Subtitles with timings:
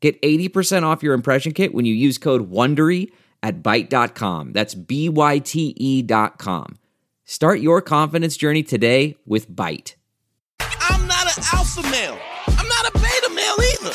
[0.00, 3.10] Get 80% off your impression kit when you use code WONDERY
[3.42, 4.52] at Byte.com.
[4.52, 6.78] That's B-Y-T-E dot com.
[7.24, 9.94] Start your confidence journey today with Byte.
[10.60, 12.18] I'm not an alpha male.
[12.46, 13.94] I'm not a beta male either.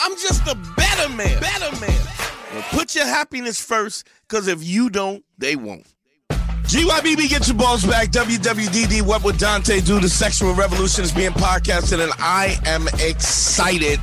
[0.00, 1.40] I'm just a better man.
[1.40, 2.06] Better man.
[2.52, 5.86] Well, put your happiness first, because if you don't, they won't.
[6.30, 8.08] GYBB, get your balls back.
[8.08, 10.00] WWDD, what would Dante do?
[10.00, 14.00] The sexual revolution is being podcasted, and I am excited.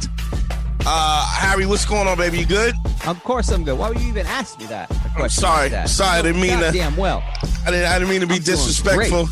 [0.88, 2.39] Uh, Harry, what's going on, baby?
[2.39, 2.75] You good?
[3.07, 3.77] Of course I'm good.
[3.77, 4.91] Why would you even ask me that?
[5.17, 5.70] I'm sorry.
[5.70, 6.71] Like sorry, I didn't mean to.
[6.71, 7.23] Damn well.
[7.65, 7.85] I didn't.
[7.87, 9.27] I didn't mean to be disrespectful.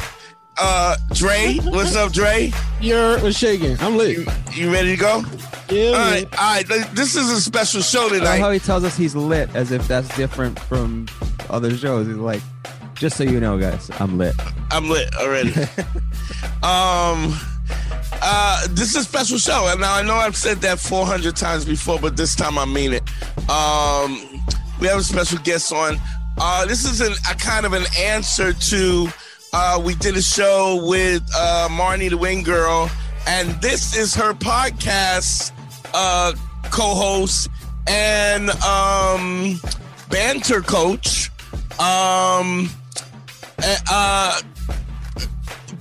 [0.58, 2.52] Uh, Dre, what's up, Dre?
[2.80, 3.78] You're what's shaking.
[3.80, 4.18] I'm lit.
[4.18, 5.24] You, you ready to go?
[5.70, 5.88] Yeah.
[5.88, 6.68] All right, all right.
[6.94, 8.40] This is a special show I love tonight.
[8.40, 11.08] how he tells us he's lit as if that's different from
[11.50, 12.08] other shows.
[12.08, 12.42] He's like,
[12.96, 14.36] just so you know, guys, I'm lit.
[14.72, 15.54] I'm lit already.
[16.64, 17.40] um,
[18.22, 21.66] uh, this is a special show, and now I know I've said that 400 times
[21.66, 23.04] before, but this time I mean it.
[23.50, 24.44] Um,
[24.80, 25.98] we have a special guest on.
[26.38, 29.08] Uh, this is an, a kind of an answer to.
[29.52, 32.90] Uh, we did a show with uh, Marnie the Wing Girl,
[33.28, 35.52] and this is her podcast
[35.94, 36.34] uh,
[36.72, 37.50] co-host
[37.88, 39.60] and um,
[40.10, 41.30] banter coach.
[41.80, 42.70] Um,
[43.60, 44.42] uh,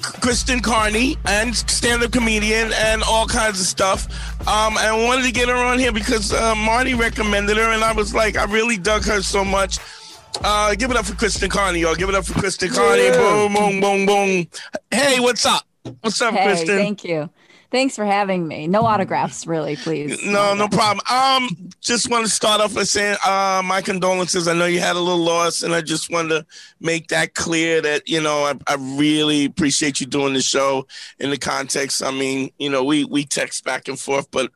[0.02, 4.06] Kristen Carney and stand-up comedian and all kinds of stuff.
[4.48, 7.82] Um, and I wanted to get her on here because uh, Marnie recommended her, and
[7.84, 9.78] I was like, I really dug her so much.
[10.42, 11.94] Uh, give it up for Kristen Carney, y'all.
[11.94, 13.10] Give it up for Kristen Carney.
[13.10, 14.46] Boom, boom, boom, boom.
[14.90, 15.62] Hey, what's up?
[16.00, 16.76] What's up, Hey, Kristen?
[16.78, 17.28] thank you.
[17.72, 18.66] Thanks for having me.
[18.66, 20.22] No autographs, really, please.
[20.22, 21.00] No, no problem.
[21.10, 24.46] Um, just want to start off by saying, uh, my condolences.
[24.46, 26.46] I know you had a little loss, and I just wanted to
[26.80, 30.86] make that clear that you know I, I really appreciate you doing the show
[31.18, 32.02] in the context.
[32.02, 34.52] I mean, you know, we we text back and forth, but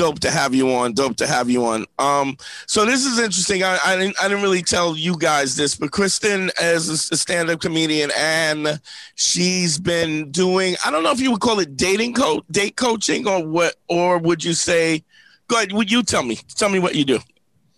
[0.00, 0.94] dope to have you on.
[0.94, 1.84] Dope to have you on.
[1.98, 3.62] Um, so this is interesting.
[3.62, 7.60] I I didn't I didn't really tell you guys this, but Kristen is a stand-up
[7.60, 8.80] comedian, and
[9.16, 10.76] she's been doing.
[10.84, 14.16] I don't know if you would call it dating coach, date coaching, or what, or
[14.16, 15.04] would you say?
[15.48, 15.72] Go ahead.
[15.72, 16.38] Would you tell me?
[16.56, 17.18] Tell me what you do.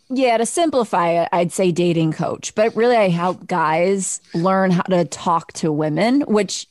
[0.09, 4.83] Yeah, to simplify it, I'd say dating coach, but really I help guys learn how
[4.83, 6.69] to talk to women, which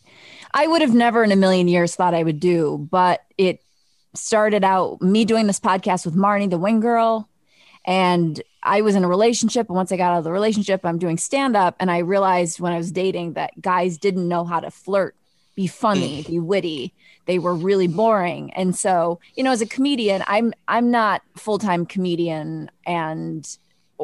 [0.53, 3.63] I would have never in a million years thought I would do, but it
[4.13, 7.29] started out me doing this podcast with Marnie, the wing girl,
[7.85, 9.67] and I was in a relationship.
[9.67, 11.75] And once I got out of the relationship, I'm doing stand up.
[11.79, 15.15] And I realized when I was dating that guys didn't know how to flirt,
[15.55, 16.27] be funny, mm.
[16.27, 16.93] be witty.
[17.25, 18.51] They were really boring.
[18.53, 23.57] And so, you know, as a comedian, I'm I'm not full-time comedian and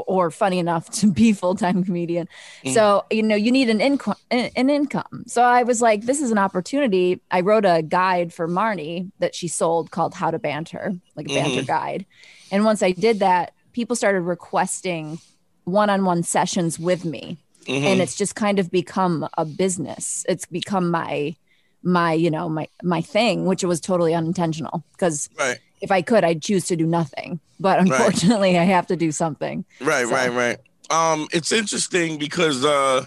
[0.08, 2.28] or funny enough to be full-time comedian.
[2.63, 2.74] Mm.
[2.74, 5.24] So, you know, you need an income an income.
[5.28, 7.22] So I was like, this is an opportunity.
[7.31, 11.30] I wrote a guide for Marnie that she sold called How to Banter, like a
[11.30, 11.44] mm-hmm.
[11.44, 12.06] banter guide.
[12.52, 15.19] And once I did that, people started requesting
[15.66, 17.38] one-on-one sessions with me.
[17.66, 17.86] Mm-hmm.
[17.86, 20.25] And it's just kind of become a business.
[20.30, 21.36] It's become my
[21.84, 25.59] my, you know, my my thing, which was totally unintentional because Right.
[25.82, 27.40] If I could, I'd choose to do nothing.
[27.60, 29.66] But unfortunately, I have to do something.
[29.82, 30.58] Right, So- right, right.
[30.90, 33.06] Um, it's interesting because uh,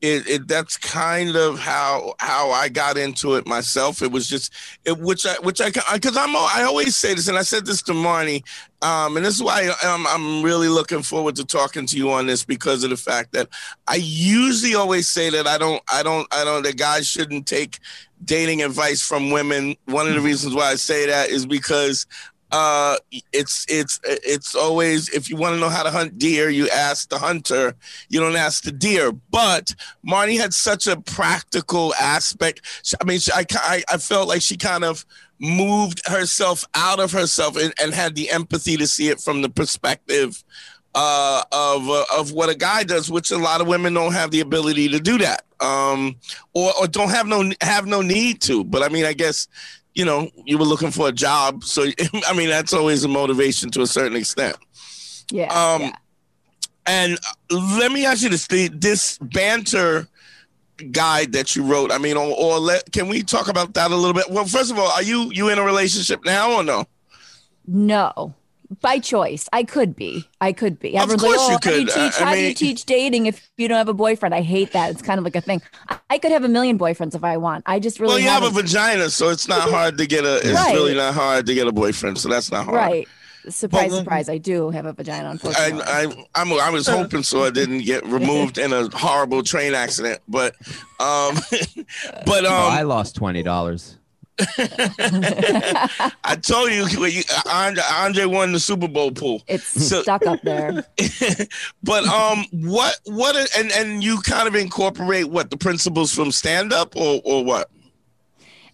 [0.00, 4.00] it, it that's kind of how how I got into it myself.
[4.00, 4.52] It was just
[4.84, 7.82] it, which I which I because I'm I always say this, and I said this
[7.82, 8.44] to Marnie,
[8.80, 12.26] um, and this is why I'm I'm really looking forward to talking to you on
[12.26, 13.48] this because of the fact that
[13.88, 17.80] I usually always say that I don't I don't I don't that guys shouldn't take
[18.24, 19.74] dating advice from women.
[19.86, 22.06] One of the reasons why I say that is because
[22.50, 22.96] uh
[23.32, 27.08] it's it's it's always if you want to know how to hunt deer you ask
[27.08, 27.74] the hunter.
[28.08, 29.12] You don't ask the deer.
[29.12, 29.74] But
[30.06, 32.62] marnie had such a practical aspect.
[33.00, 35.04] I mean I, I i felt like she kind of
[35.40, 39.48] moved herself out of herself and, and had the empathy to see it from the
[39.48, 40.42] perspective
[40.94, 44.30] uh, of uh, of what a guy does, which a lot of women don't have
[44.30, 46.16] the ability to do that, um,
[46.54, 48.64] or or don't have no have no need to.
[48.64, 49.48] But I mean, I guess
[49.94, 51.86] you know you were looking for a job, so
[52.26, 54.56] I mean that's always a motivation to a certain extent.
[55.30, 55.52] Yeah.
[55.52, 55.92] Um, yeah.
[56.86, 57.18] And
[57.50, 60.08] let me ask you this: the, this banter
[60.90, 61.92] guide that you wrote.
[61.92, 64.30] I mean, or, or let, can we talk about that a little bit?
[64.30, 66.86] Well, first of all, are you you in a relationship now or no?
[67.66, 68.34] No,
[68.80, 69.48] by choice.
[69.52, 70.24] I could be.
[70.40, 70.96] I could be.
[70.96, 71.94] Of Everyone's course like, you oh, How do you could.
[71.94, 72.20] teach?
[72.20, 74.34] I- I how do you teach dating if you don't have a boyfriend?
[74.34, 74.90] I hate that.
[74.90, 75.62] It's kind of like a thing.
[75.88, 77.64] I- I could have a million boyfriends if I want.
[77.66, 80.24] I just really well, you have a haven't- vagina, so it's not hard to get
[80.24, 80.36] a.
[80.36, 80.74] It's Right.
[80.74, 82.76] really not hard to get a boyfriend, so that's not hard.
[82.76, 83.08] right.
[83.48, 84.28] Surprise, Well, surprise!
[84.28, 85.28] I do have a vagina.
[85.28, 86.02] I, Unfortunately, I,
[86.34, 90.54] I'm, I was hoping so I didn't get removed in a horrible train accident, but,
[91.00, 91.34] um,
[92.26, 93.96] but um, Oh, I lost twenty dollars.
[96.24, 99.42] I told you, you Andre, Andre won the Super Bowl pool.
[99.48, 100.84] it's so- stuck up there.
[101.82, 106.72] but um, what what and and you kind of incorporate what the principles from stand
[106.72, 107.70] up or or what?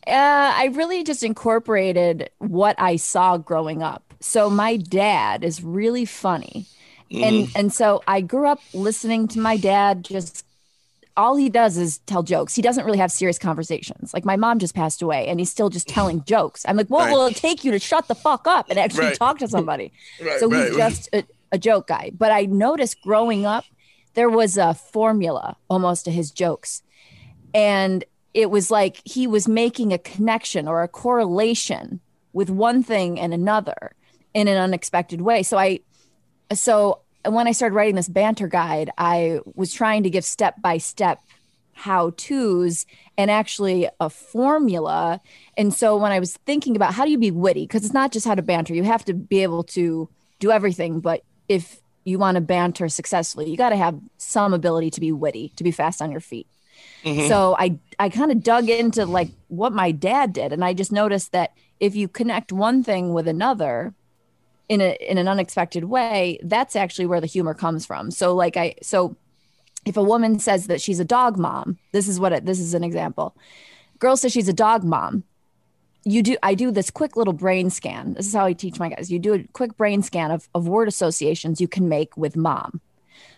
[0.07, 4.15] Uh, I really just incorporated what I saw growing up.
[4.21, 6.67] So my dad is really funny,
[7.11, 10.05] and and so I grew up listening to my dad.
[10.05, 10.45] Just
[11.17, 12.55] all he does is tell jokes.
[12.55, 14.13] He doesn't really have serious conversations.
[14.13, 16.65] Like my mom just passed away, and he's still just telling jokes.
[16.67, 17.13] I'm like, what Right.
[17.13, 19.17] will it take you to shut the fuck up and actually Right.
[19.19, 19.93] talk to somebody?
[20.21, 22.11] Right, so he's just a, a joke guy.
[22.17, 23.65] But I noticed growing up,
[24.15, 26.83] there was a formula almost to his jokes.
[27.53, 32.01] And it was like he was making a connection or a correlation
[32.33, 33.95] with one thing and another
[34.35, 35.45] in an unexpected way.
[35.45, 35.81] So I,
[36.53, 40.79] so when I started writing this banter guide, I was trying to give step by
[40.79, 41.21] step
[41.73, 42.87] how to's
[43.19, 45.21] and actually a formula.
[45.57, 48.13] And so when I was thinking about how do you be witty, because it's not
[48.13, 51.01] just how to banter, you have to be able to do everything.
[51.01, 55.13] But if you want to banter successfully, you got to have some ability to be
[55.13, 56.47] witty, to be fast on your feet.
[57.05, 57.29] Mm-hmm.
[57.29, 60.93] So I I kind of dug into like what my dad did, and I just
[60.93, 63.95] noticed that if you connect one thing with another
[64.69, 68.11] in a in an unexpected way, that's actually where the humor comes from.
[68.11, 69.17] So like I so
[69.85, 72.75] if a woman says that she's a dog mom, this is what it, this is
[72.75, 73.37] an example.
[73.99, 75.25] Girl says she's a dog mom.
[76.05, 78.15] You do I do this quick little brain scan.
[78.15, 79.11] This is how I teach my guys.
[79.11, 82.81] You do a quick brain scan of, of word associations you can make with mom.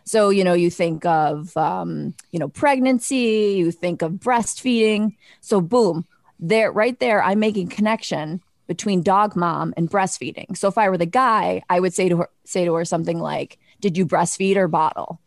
[0.05, 5.17] So, you know, you think of, um, you know, pregnancy, you think of breastfeeding.
[5.41, 6.07] So, boom,
[6.39, 10.57] there, right there, I'm making connection between dog mom and breastfeeding.
[10.57, 13.19] So, if I were the guy, I would say to her, say to her something
[13.21, 15.21] like, "Did you breastfeed or bottle?"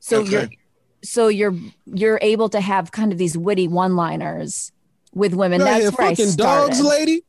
[0.00, 0.30] So Okay.
[0.30, 0.48] you're,
[1.02, 1.54] so you're
[1.86, 4.70] you're able to have kind of these witty one-liners
[5.14, 5.60] with women.
[5.60, 7.22] Out That's here where I fucking dogs, lady.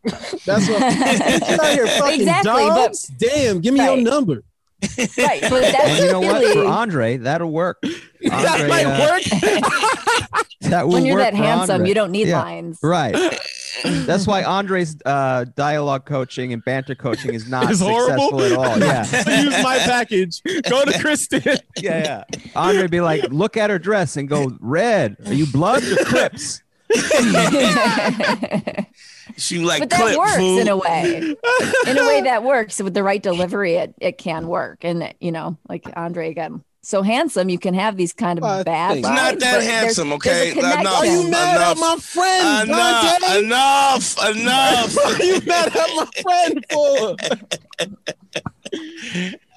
[0.45, 0.93] That's what.
[1.73, 3.99] Here fucking Exactly, but- Damn, give me Right.
[4.01, 4.43] your number.
[5.17, 6.41] Right, but that's And you know what?
[6.41, 7.81] really For Andre, that'll work.
[8.21, 10.43] that Andre, might uh, work.
[10.61, 11.87] That will when you're work that handsome, Andre.
[11.87, 12.41] you don't need Yeah.
[12.41, 12.79] lines.
[12.83, 13.15] Right.
[13.83, 18.41] That's why Andre's uh, dialogue coaching and banter coaching is not It's successful horrible.
[18.43, 18.77] at all.
[18.77, 19.41] Yeah.
[19.41, 20.41] Use my package.
[20.69, 21.41] Go to Kristen.
[21.45, 22.23] Yeah, yeah.
[22.55, 25.15] Andre be like, look at her dress and go, red.
[25.25, 26.61] Are you Bloods or Crips?
[29.37, 30.57] She like but that works food.
[30.61, 31.35] in a way.
[31.87, 34.79] In a way that works with the right delivery, it, it can work.
[34.83, 38.63] And you know, like Andre again, so handsome, you can have these kind of Uh,
[38.63, 38.93] bad.
[38.93, 39.07] thanks.
[39.07, 40.51] vibes, Not that handsome, okay?
[40.57, 40.87] Enough.
[40.87, 41.71] Are you mad Enough.
[41.71, 43.39] at my friend, Enough, Dante?
[43.45, 44.97] enough, enough.
[45.05, 47.15] Are you mad at my friend for?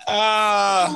[0.06, 0.94] Uh,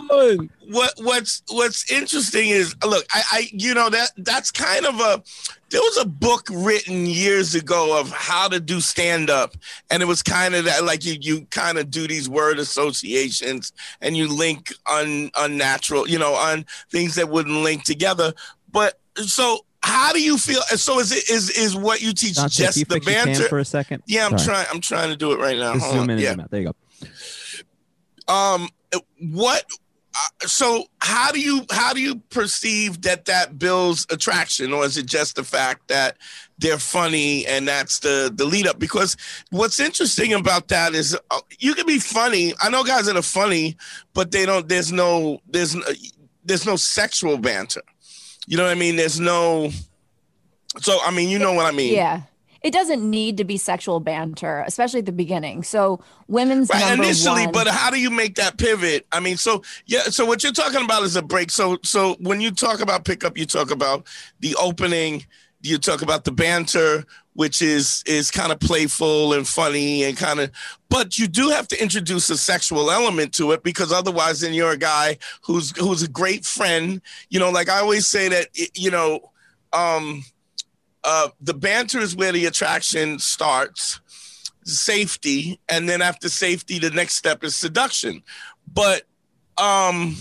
[0.70, 5.22] what what's what's interesting is look, I, I you know that that's kind of a
[5.70, 9.56] there was a book written years ago of how to do stand up,
[9.90, 13.72] and it was kind of that like you you kind of do these word associations
[14.00, 18.32] and you link un, unnatural, you know, on things that wouldn't link together.
[18.70, 20.60] But so how do you feel?
[20.62, 23.48] So is it is is what you teach Dante, just you the banter?
[23.48, 24.02] for a second?
[24.06, 24.44] Yeah, I'm Sorry.
[24.44, 24.66] trying.
[24.72, 25.78] I'm trying to do it right now.
[25.78, 26.34] Zoom in Yeah.
[26.50, 26.72] There you
[28.28, 28.32] go.
[28.32, 28.68] um
[29.20, 29.64] what
[30.40, 35.06] so how do you how do you perceive that that builds attraction or is it
[35.06, 36.16] just the fact that
[36.58, 38.78] they're funny and that's the the lead up?
[38.78, 39.16] Because
[39.50, 42.54] what's interesting about that is uh, you can be funny.
[42.60, 43.76] I know guys that are funny
[44.14, 45.84] but they don't there's no there's no,
[46.44, 47.82] there's no sexual banter.
[48.46, 48.96] You know what i mean?
[48.96, 49.70] There's no
[50.80, 51.94] so i mean you know what i mean.
[51.94, 52.22] Yeah.
[52.66, 55.62] It doesn't need to be sexual banter, especially at the beginning.
[55.62, 59.06] So women's right initially one, but how do you make that pivot?
[59.12, 61.52] I mean so yeah so what you're talking about is a break.
[61.52, 64.08] So so when you talk about pickup you talk about
[64.40, 65.24] the opening
[65.62, 67.04] you talk about the banter
[67.34, 70.50] which is is kind of playful and funny and kind of
[70.88, 74.72] but you do have to introduce a sexual element to it because otherwise then you're
[74.72, 77.00] a guy who's who's a great friend.
[77.30, 79.30] You know like i always say that you know
[79.72, 80.24] um
[81.06, 84.00] uh the banter is where the attraction starts
[84.64, 88.22] safety and then after safety the next step is seduction
[88.74, 89.04] but
[89.56, 90.16] um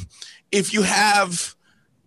[0.51, 1.55] if you have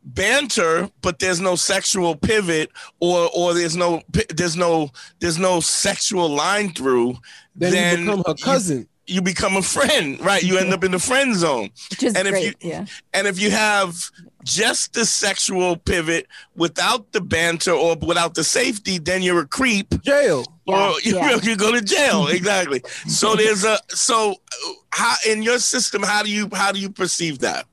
[0.05, 2.71] banter but there's no sexual pivot
[3.01, 4.01] or or there's no
[4.35, 7.15] there's no there's no sexual line through
[7.55, 8.89] Then, then you become her cousin.
[9.09, 10.43] You become a friend, right?
[10.43, 11.71] You end up in the friend zone.
[11.91, 12.45] Which is and if great.
[12.63, 12.87] you yeah.
[13.15, 14.11] and if you have
[14.45, 20.01] just the sexual pivot without the banter or without the safety, then you're a creep
[20.03, 20.45] Jail.
[20.67, 21.39] Yeah, or you, yeah.
[21.43, 22.29] you go to jail.
[22.39, 22.83] Exactly.
[23.07, 26.91] so there's a so uh, how in your system how do you how do you
[26.91, 27.67] perceive that?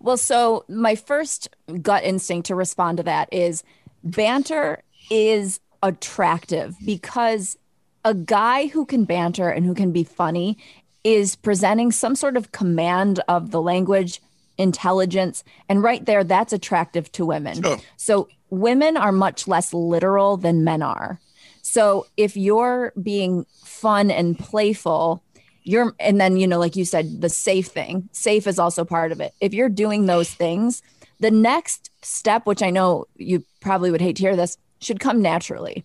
[0.00, 1.48] Well, so my first
[1.80, 3.62] gut instinct to respond to that is
[4.02, 7.58] banter is attractive because
[8.04, 10.58] a guy who can banter and who can be funny
[11.02, 14.20] is presenting some sort of command of the language,
[14.58, 17.62] intelligence, and right there, that's attractive to women.
[17.62, 17.78] Sure.
[17.96, 21.20] So women are much less literal than men are.
[21.62, 25.22] So if you're being fun and playful,
[25.64, 29.10] you're and then you know like you said the safe thing safe is also part
[29.12, 30.82] of it if you're doing those things
[31.20, 35.22] the next step which i know you probably would hate to hear this should come
[35.22, 35.82] naturally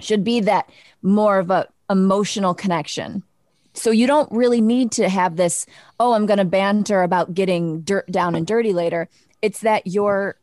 [0.00, 0.68] should be that
[1.02, 3.22] more of a emotional connection
[3.72, 5.64] so you don't really need to have this
[5.98, 9.08] oh i'm going to banter about getting dirt down and dirty later
[9.40, 10.36] it's that you're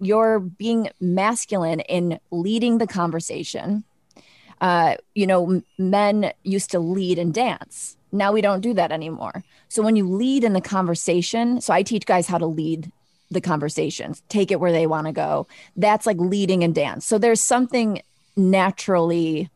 [0.00, 3.84] you're being masculine in leading the conversation
[4.62, 7.96] uh, you know, men used to lead and dance.
[8.12, 9.42] Now we don't do that anymore.
[9.68, 12.92] So when you lead in the conversation, so I teach guys how to lead
[13.32, 15.48] the conversations, take it where they want to go.
[15.76, 17.04] That's like leading and dance.
[17.06, 18.02] So there's something
[18.36, 19.50] naturally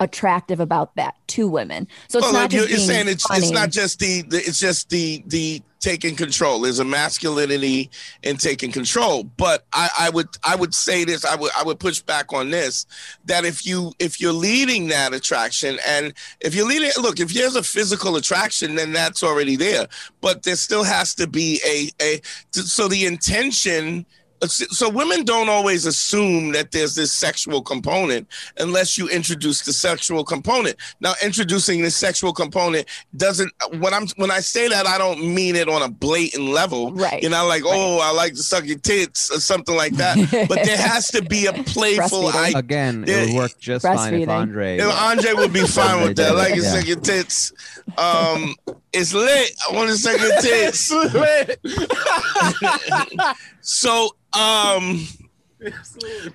[0.00, 1.88] attractive about that to women.
[2.08, 4.90] So it's Well, not just you're saying it's it's not just the, the it's just
[4.90, 6.60] the the taking control.
[6.60, 7.90] There's a masculinity
[8.22, 9.24] in taking control.
[9.24, 11.24] But I, I would I would say this.
[11.24, 12.86] I would I would push back on this
[13.24, 17.56] that if you if you're leading that attraction and if you're leading look if there's
[17.56, 19.86] a physical attraction then that's already there.
[20.20, 22.20] But there still has to be a a
[22.52, 24.06] so the intention.
[24.44, 28.28] So women don't always assume that there's this sexual component
[28.58, 30.76] unless you introduce the sexual component.
[31.00, 33.50] Now, introducing the sexual component doesn't.
[33.78, 36.92] When I'm when I say that, I don't mean it on a blatant level.
[36.92, 37.22] Right.
[37.22, 40.16] You know, like oh, I like to suck your tits or something like that.
[40.48, 42.26] but there has to be a playful.
[42.28, 44.28] I, Again, it would work just fine if.
[44.28, 44.72] Andre.
[44.72, 46.34] you know, Andre would be fine with that.
[46.34, 46.72] Like to Yeah.
[46.74, 47.52] suck your tits.
[47.96, 48.54] Um,
[48.96, 49.52] it's lit.
[49.68, 50.92] I want to suck your tits.
[53.60, 55.06] so, um,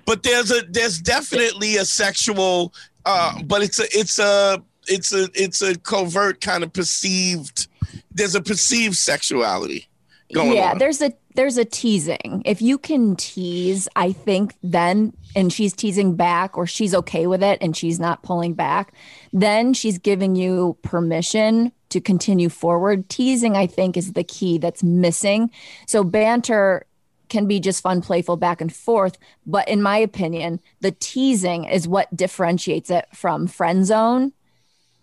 [0.06, 2.74] but there's a there's definitely a sexual,
[3.06, 7.68] uh, but it's a it's a it's a it's a covert kind of perceived.
[8.12, 9.88] There's a perceived sexuality
[10.34, 10.68] going yeah on.
[10.70, 15.74] Yeah, there's a there's a teasing if you can tease i think then and she's
[15.74, 18.94] teasing back or she's okay with it and she's not pulling back
[19.32, 23.10] then she's giving you permission to continue forward.
[23.10, 25.52] Teasing i think is the key that's missing.
[25.88, 26.86] So banter
[27.30, 31.88] can be just fun playful back and forth but in my opinion the teasing is
[31.88, 34.34] what differentiates it from friend zone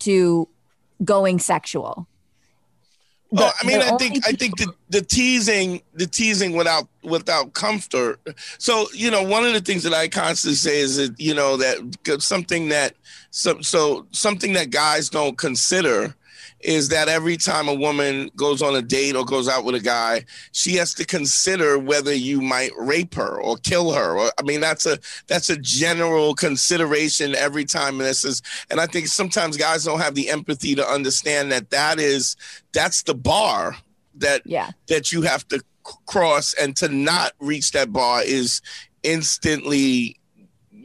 [0.01, 0.47] to
[1.05, 2.07] going sexual.
[3.37, 8.21] Oh, I mean, I think I think the, the teasing, the teasing without without comfort.
[8.57, 11.59] So you know, one of the things that I constantly say is that you know
[11.59, 12.95] that something that
[13.31, 16.17] so so something that guys don't consider
[16.61, 19.81] is that every time a woman goes on a date or goes out with a
[19.81, 24.19] guy, she has to consider whether you might rape her or kill her.
[24.19, 28.01] Or, I mean, that's a that's a general consideration every time.
[28.01, 31.71] And this is, and I think sometimes guys don't have the empathy to understand that
[31.71, 32.37] that is
[32.73, 33.77] that's the bar
[34.17, 35.63] that yeah that you have to
[36.07, 38.61] cross, and to not reach that bar is
[39.05, 40.19] instantly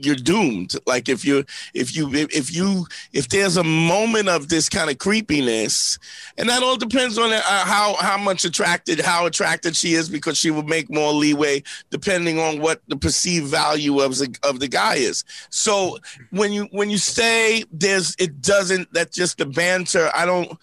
[0.06, 0.76] you're doomed.
[0.86, 4.98] Like if you if you if, you if there's a moment of this kind of
[4.98, 5.98] creepiness
[6.38, 10.38] and that all depends on uh, how how much attracted how attracted she is because
[10.38, 14.68] she will make more leeway depending on what the perceived value of the of the
[14.68, 15.24] guy is.
[15.50, 15.98] So
[16.32, 20.58] when you when you say there's it doesn't that just the banter i don't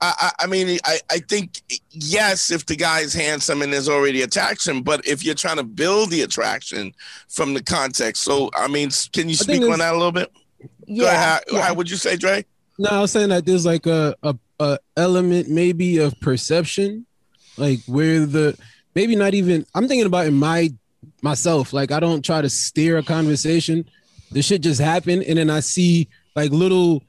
[0.00, 4.22] I, I mean, I, I think yes, if the guy is handsome and there's already
[4.22, 6.92] attraction, but if you're trying to build the attraction
[7.28, 10.30] from the context, so I mean, can you speak on that a little bit?
[10.86, 11.18] Yeah, ahead.
[11.48, 11.62] How, yeah.
[11.62, 12.44] how would you say, Dre?
[12.78, 17.06] No, I was saying that there's like a, a a element maybe of perception,
[17.56, 18.58] like where the
[18.94, 20.70] maybe not even I'm thinking about in my
[21.22, 21.72] myself.
[21.72, 23.88] Like I don't try to steer a conversation.
[24.32, 27.02] The shit just happened, and then I see like little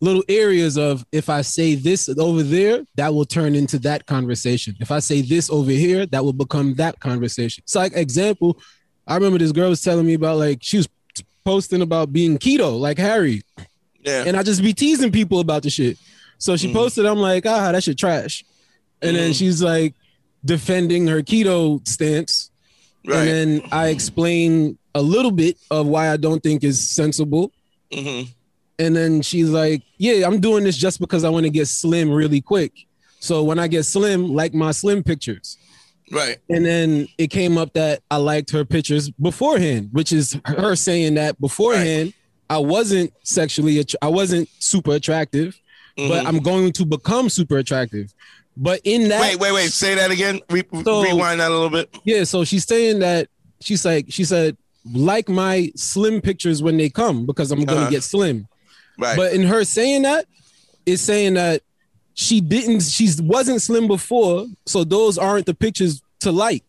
[0.00, 4.76] little areas of if I say this over there, that will turn into that conversation.
[4.80, 7.64] If I say this over here, that will become that conversation.
[7.66, 8.60] So like example,
[9.06, 10.88] I remember this girl was telling me about like she was
[11.44, 13.42] posting about being keto, like Harry
[14.04, 14.24] Yeah.
[14.26, 15.96] and I just be teasing people about the shit.
[16.38, 16.72] So she Mhm.
[16.74, 18.44] posted, I'm like, ah, that shit trash.
[19.00, 19.38] And then Mhm.
[19.38, 19.94] she's like
[20.44, 22.50] defending her keto stance.
[23.06, 23.18] right.
[23.28, 27.52] And then I explain a little bit of why I don't think is sensible.
[27.94, 28.22] hmm
[28.78, 32.10] And then she's like, "Yeah, I'm doing this just because I want to get slim
[32.10, 32.72] really quick.
[33.20, 35.56] So when I get slim, like my slim pictures."
[36.12, 36.38] Right.
[36.48, 41.14] And then it came up that I liked her pictures beforehand, which is her saying
[41.14, 42.12] that beforehand
[42.48, 45.60] I wasn't sexually, att- I wasn't super attractive,
[45.96, 46.26] but Mhm.
[46.26, 48.14] I'm going to become super attractive.
[48.56, 49.72] But in that, Wait, wait, wait.
[49.72, 50.40] Say that again.
[50.48, 51.92] Re- So- rewind that a little bit.
[52.04, 53.28] yeah, so she's saying that
[53.60, 54.56] she's like, she said,
[54.94, 57.90] like my slim pictures when they come because I'm gonna Uh-huh.
[57.90, 58.46] get slim.
[58.98, 59.16] Right.
[59.16, 60.26] But in her saying that,
[60.84, 61.62] it's saying that
[62.14, 66.64] she didn't, she wasn't slim before, so those aren't the pictures to like.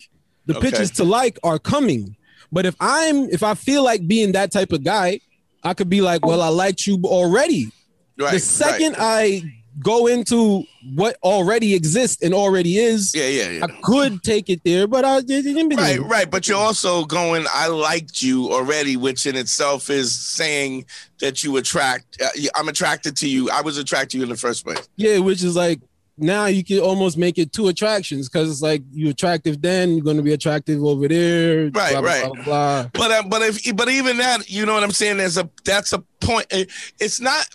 [0.46, 0.69] The Okay.
[0.69, 2.15] pictures to like are coming.
[2.51, 5.19] But if I'm, if I feel like being that type of guy,
[5.63, 7.72] I could be like, well, I liked you already.
[8.17, 8.31] right.
[8.34, 9.43] the second Right.
[9.43, 9.53] I
[9.84, 10.63] go into
[10.96, 13.65] what already exists and already is, Yeah, yeah, yeah.
[13.65, 15.69] I could take it there, but I didn't.
[15.75, 16.29] Right, right.
[16.29, 20.86] But you're also going, I liked you already, which in itself is saying
[21.19, 23.50] that you attract, uh, I'm attracted to you.
[23.51, 24.88] I was attracted to you in the first place.
[24.96, 25.79] Yeah, which is like
[26.19, 30.03] now you can almost make it two attractions because it's like you're attractive then, you're
[30.03, 31.65] going to be attractive over there.
[31.69, 32.34] Right, blah, blah, right.
[32.34, 32.89] Blah, blah.
[32.93, 35.17] But, uh, but if, but even that, you know what I'm saying?
[35.17, 36.48] There's a, that's a point.
[36.50, 37.46] It- It's not,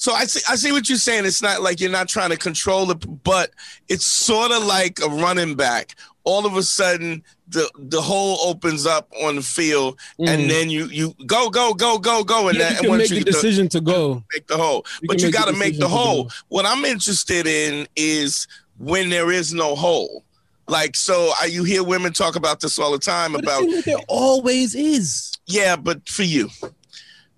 [0.00, 1.26] so I see, I see what you're saying.
[1.26, 3.50] It's not like you're not trying to control it, but
[3.90, 5.94] it's sort of like a running back.
[6.24, 10.28] All of a sudden, the the hole opens up on the field, Mhm.
[10.28, 13.10] and then you you go go go go go, and Yeah, you and can once
[13.10, 14.24] make you the decision to go.
[14.32, 14.86] make the hole.
[15.02, 16.30] You but you got to make the hole.
[16.48, 18.46] What I'm interested in is
[18.78, 20.24] when there is no hole.
[20.68, 23.84] Like so, I, you hear women talk about this all the time But it about
[23.84, 25.32] there always is.
[25.46, 26.48] yeah, but for you,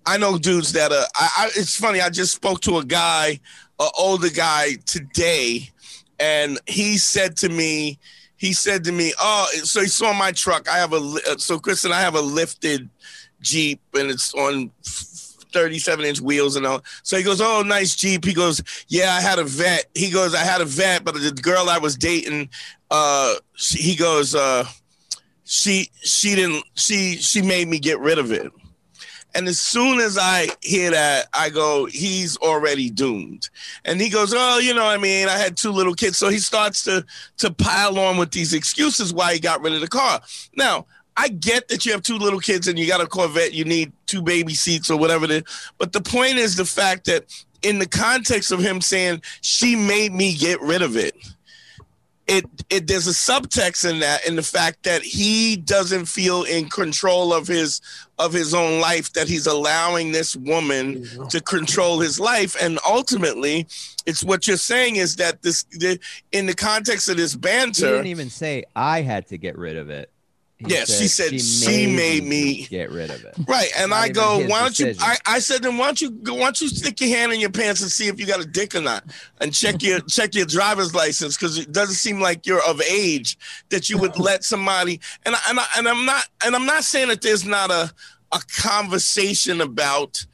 [0.05, 2.01] I know dudes that uh, I, I it's funny.
[2.01, 3.39] I just spoke to a guy,
[3.79, 5.69] an older guy today,
[6.19, 7.99] and he said to me,
[8.37, 10.69] he said to me, oh, so he saw my truck.
[10.69, 12.89] I have a uh, so Kristen, I have a lifted
[13.41, 14.71] Jeep, and it's on.
[15.53, 16.83] 37 inch wheels and all.
[17.03, 18.25] So he goes, Oh, nice Jeep.
[18.25, 19.85] He goes, Yeah, I had a Vette.
[19.93, 22.49] He goes, I had a Vette, but the girl I was dating,
[22.89, 24.65] uh, she, he goes, uh,
[25.45, 28.51] she she didn't she she made me get rid of it
[29.35, 33.49] and as soon as i hear that i go he's already doomed.
[33.85, 35.27] And he goes oh you know i mean?
[35.27, 36.17] I had two little kids.
[36.17, 37.05] So he starts to
[37.37, 40.21] to pile on with these excuses why he got rid of the car.
[40.55, 43.63] Now i get that you have two little kids and you got a corvette you
[43.63, 45.43] need two baby seats or whatever it is.
[45.77, 47.25] But the point is the fact that
[47.61, 51.15] in the context of him saying she made me get rid of it
[52.27, 56.69] it it there's a subtext in that in the fact that he doesn't feel in
[56.69, 57.81] control of his
[58.17, 63.67] of his own life that he's allowing this woman to control his life and ultimately
[64.05, 65.99] it's what you're saying is that this the,
[66.31, 69.75] in the context of this He banter didn't even say I had to get rid
[69.75, 70.09] of it.
[70.65, 73.35] He Yeah, she said she made me- get rid of it.
[73.47, 74.95] Right, and Not I go, why don't you?
[74.99, 76.35] I, I said, then why don't you go?
[76.35, 78.45] Why don't you stick your hand in your pants and see if you got a
[78.45, 79.03] dick or not,
[79.41, 83.37] and check your check your driver's license because it doesn't seem like you're of age
[83.69, 84.99] that you would let somebody.
[85.25, 87.91] And I, and I, and I'm not and I'm not saying that there's not a
[88.31, 90.25] a conversation about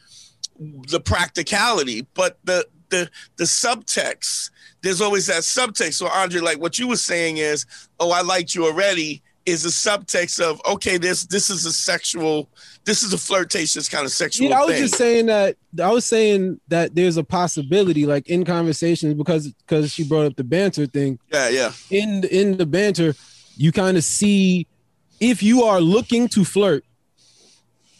[0.59, 4.51] the practicality, but the the the subtext.
[4.81, 5.95] There's always that subtext.
[5.95, 7.65] So Andre, like what you were saying is,
[7.99, 9.21] oh, I liked you already.
[9.49, 12.49] Is a subtext of okay, this this is a sexual,
[12.85, 14.81] this is a flirtatious kind of sexual Yeah, I was thing.
[14.83, 15.55] just saying that.
[15.81, 20.35] I was saying that there's a possibility, like in conversations, because because she brought up
[20.35, 21.19] the banter thing.
[21.31, 23.15] yeah, yeah, In in the banter,
[23.57, 24.67] you kind of see
[25.19, 26.83] if you are looking to flirt,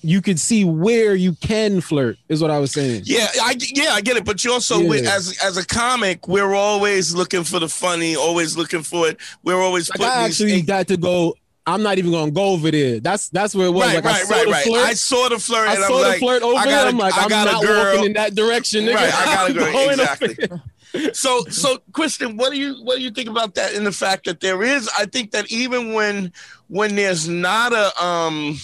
[0.02, 2.18] you could see where you can flirt.
[2.30, 3.02] Is what I was saying.
[3.06, 3.28] yeah.
[3.42, 4.24] I yeah, I get it.
[4.24, 5.14] But you also, Yeah.
[5.14, 9.18] as as a comic, we're always looking for the funny, always looking for it.
[9.44, 11.36] We're always Like putting I these actually got to go.
[11.74, 13.00] I'm not even gonna go over there.
[13.00, 13.86] That's that's where it was.
[13.86, 14.66] right, like I saw right, the right.
[14.66, 14.86] flirt.
[14.88, 16.74] I saw the flirt, I and I'm saw the like, flirt over I there.
[16.74, 17.86] got a- I'm like, I I'm a not girl.
[17.86, 18.86] walking in that direction.
[18.86, 18.96] Nigga.
[18.96, 21.14] Right, I got a I'm girl, exactly.
[21.14, 24.26] so so Kristen, what do you what do you think about that in the fact
[24.26, 26.32] that there is I think that even when
[26.68, 28.58] when there's not a um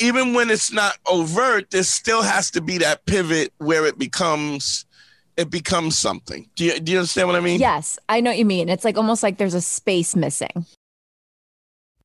[0.00, 4.86] even when it's not overt, there still has to be that pivot where it becomes
[5.36, 6.48] it becomes something.
[6.56, 7.60] Do you do you understand what I mean?
[7.60, 8.68] Yes, I know what you mean.
[8.68, 10.66] It's like almost like there's a space missing.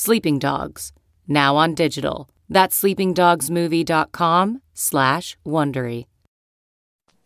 [0.00, 0.94] Sleeping Dogs,
[1.28, 2.30] now on digital.
[2.48, 6.06] That's sleepingdogsmovie.com slash Wondery.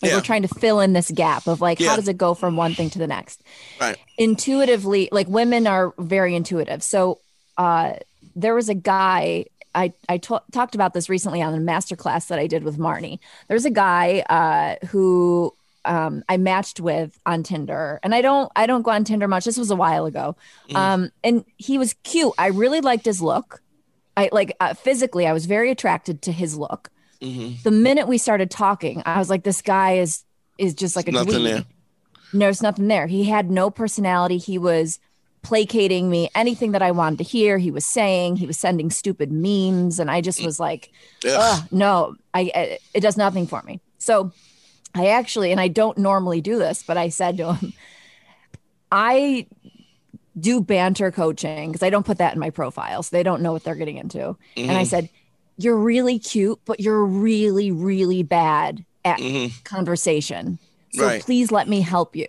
[0.03, 0.17] Like Yeah.
[0.17, 1.91] we're trying to fill in this gap of like, Yeah.
[1.91, 3.45] how does it go from one thing to the next?
[3.81, 3.97] Right.
[4.19, 6.83] Intuitively, like women are very intuitive.
[6.83, 7.21] So
[7.57, 7.93] uh,
[8.35, 12.41] there was a guy, I, I talked about this recently on a master class that
[12.41, 13.21] I did with Marnie.
[13.47, 15.53] There's a guy uh, who
[15.85, 19.45] um, I matched with on Tinder, and I don't I don't go on Tinder much.
[19.45, 20.37] This was a while ago,
[20.75, 22.33] um, and he was cute.
[22.39, 23.61] I really liked his look.
[24.17, 26.91] I like uh, physically, I was very attracted to his look.
[27.21, 27.63] Mhm.
[27.63, 30.25] The minute we started talking, I was like, this guy is
[30.59, 31.45] is just like a Nothing dweeb.
[31.45, 31.65] there.
[32.33, 33.07] There's nothing there.
[33.07, 34.39] He had no personality.
[34.39, 34.99] He was
[35.43, 36.31] placating me.
[36.35, 38.37] Anything that I wanted to hear, he was saying.
[38.37, 40.91] He was sending stupid memes, and I just was like,
[41.71, 43.81] no, I it does nothing for me.
[43.99, 44.33] So
[44.95, 47.75] I actually, and I don't normally do this, but I said to him,
[48.91, 49.47] I
[50.39, 53.53] do banter coaching because I don't put that in my profile, so they don't know
[53.53, 54.37] what they're getting into.
[54.69, 54.91] And I Mhm.
[54.91, 55.11] said,
[55.59, 59.53] You're really cute, but you're really, really bad at Mhm.
[59.65, 60.59] conversation.
[60.91, 61.21] So Right.
[61.21, 62.27] please let me help you.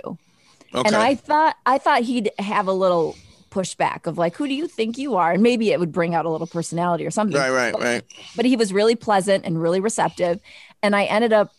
[0.73, 0.87] Okay.
[0.87, 3.19] And I thought I thought he'd have a little
[3.51, 5.31] pushback of like, who do you think you are?
[5.31, 8.03] And maybe it would bring out a little personality or something right, right, right.
[8.35, 10.39] but he was really pleasant and really receptive.
[10.83, 11.55] And I ended up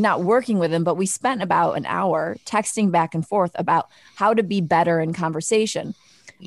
[0.00, 3.88] not working with him, but we spent about an hour texting back and forth about
[4.16, 5.94] how to be better in conversation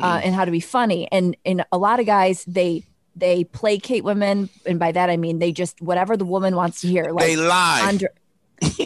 [0.02, 0.26] uh, Mm.
[0.26, 1.08] and how to be funny.
[1.12, 2.84] And and a lot of guys they
[3.16, 6.88] they placate women, and by that I mean they just whatever the woman wants to
[6.88, 7.12] hear.
[7.12, 7.82] Like they lie.
[7.88, 8.08] Andre,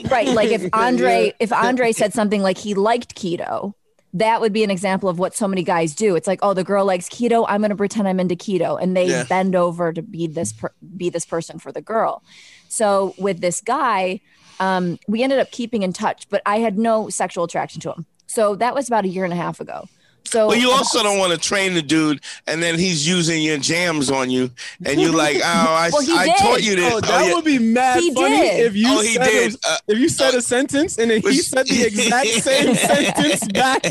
[0.09, 0.27] right?
[0.29, 3.73] Like if Andre if Andre said something like he liked keto.
[4.17, 6.15] That would be an example of what so many guys do.
[6.15, 7.45] It's like, oh, the girl likes keto.
[7.49, 9.25] I'm going to pretend I'm into keto, and they Yeah.
[9.25, 12.23] bend over to be this per- be this person for the girl.
[12.69, 14.21] So with this guy,
[14.59, 18.05] um, we ended up keeping in touch, but I had no sexual attraction to him.
[18.27, 19.87] So that was about a year and a half ago.
[20.27, 23.59] So Well, you also don't want to train the dude, and then he's using your
[23.59, 24.49] jams on you,
[24.83, 26.37] and you're like, oh, I, Well, I did.
[26.37, 26.93] taught you this.
[26.93, 27.33] Oh, that yeah.
[27.35, 28.65] would be mad He funny did.
[28.65, 29.53] if you Oh, he said did.
[29.53, 33.47] a- Uh, if you said a sentence and then he said the exact same sentence
[33.49, 33.83] back.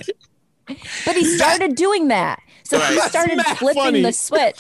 [1.05, 2.41] But he started doing that.
[2.65, 4.03] So he started flipping funny.
[4.03, 4.59] the switch.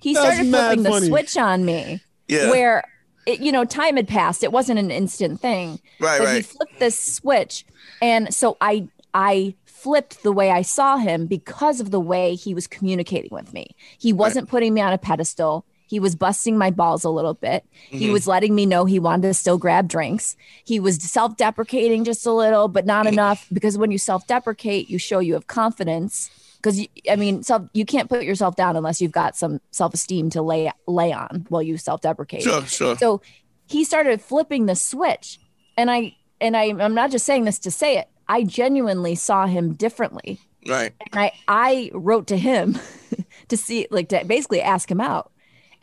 [0.00, 1.06] He started mad flipping the funny.
[1.08, 2.84] switch on me yeah, where
[3.26, 4.42] it, you know, time had passed.
[4.42, 5.80] It wasn't an instant thing.
[6.00, 7.64] right, but he flipped this switch.
[8.02, 12.54] And so I I flipped the way I saw him because of the way he
[12.54, 13.76] was communicating with me.
[13.98, 15.64] He wasn't putting me on a pedestal.
[15.86, 17.64] He was busting my balls a little bit.
[17.90, 18.12] He Mhm.
[18.12, 20.36] was letting me know he wanted to still grab drinks.
[20.64, 24.88] He was self deprecating just a little, but not enough because when you self deprecate,
[24.88, 26.30] you show you have confidence.
[26.64, 30.30] Because I mean, self you can't put yourself down unless you've got some self esteem
[30.30, 32.42] to lay lay on while you self deprecate.
[32.42, 32.96] Sure, sure.
[32.96, 33.20] So
[33.66, 35.38] he started flipping the switch.
[35.76, 38.08] And I and I I'm not just saying this to say it.
[38.28, 40.40] I genuinely saw him differently.
[40.66, 40.94] Right.
[41.12, 42.78] And I I wrote to him
[43.48, 45.30] to see like to basically ask him out.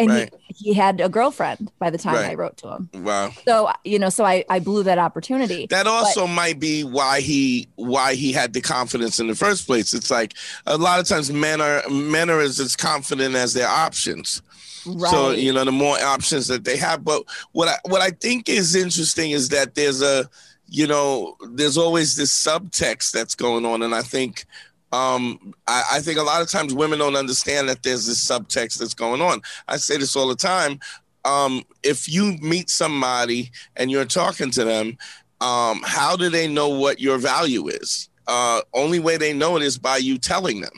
[0.01, 0.33] And Right.
[0.47, 2.31] he, he had a girlfriend by the time Right.
[2.31, 2.89] I wrote to him.
[3.03, 3.31] Wow.
[3.45, 5.67] So you know, so I I blew that opportunity.
[5.69, 9.93] That also might be why he why he had the confidence in the first place.
[9.93, 10.33] It's like
[10.65, 14.41] a lot of times men are men are as, as confident as their options.
[14.85, 15.11] right.
[15.11, 17.03] So you know, the more options that they have.
[17.03, 20.29] But what I what I think is interesting is that there's a
[20.67, 24.45] you know there's always this subtext that's going on, and I think
[24.91, 28.80] um I, I think a lot of times women don't understand that there's this subtext
[28.80, 29.41] that's going on.
[29.67, 30.80] I say this all the time.
[31.23, 34.97] Um, if you meet somebody and you're talking to them,
[35.39, 38.10] um, how do they know what your value is?
[38.27, 40.71] Uh, only way they know it is by you telling them.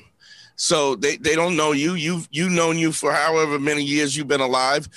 [0.56, 1.96] So they, they don't know you.
[1.96, 4.88] You've you known you for however many years you've been alive.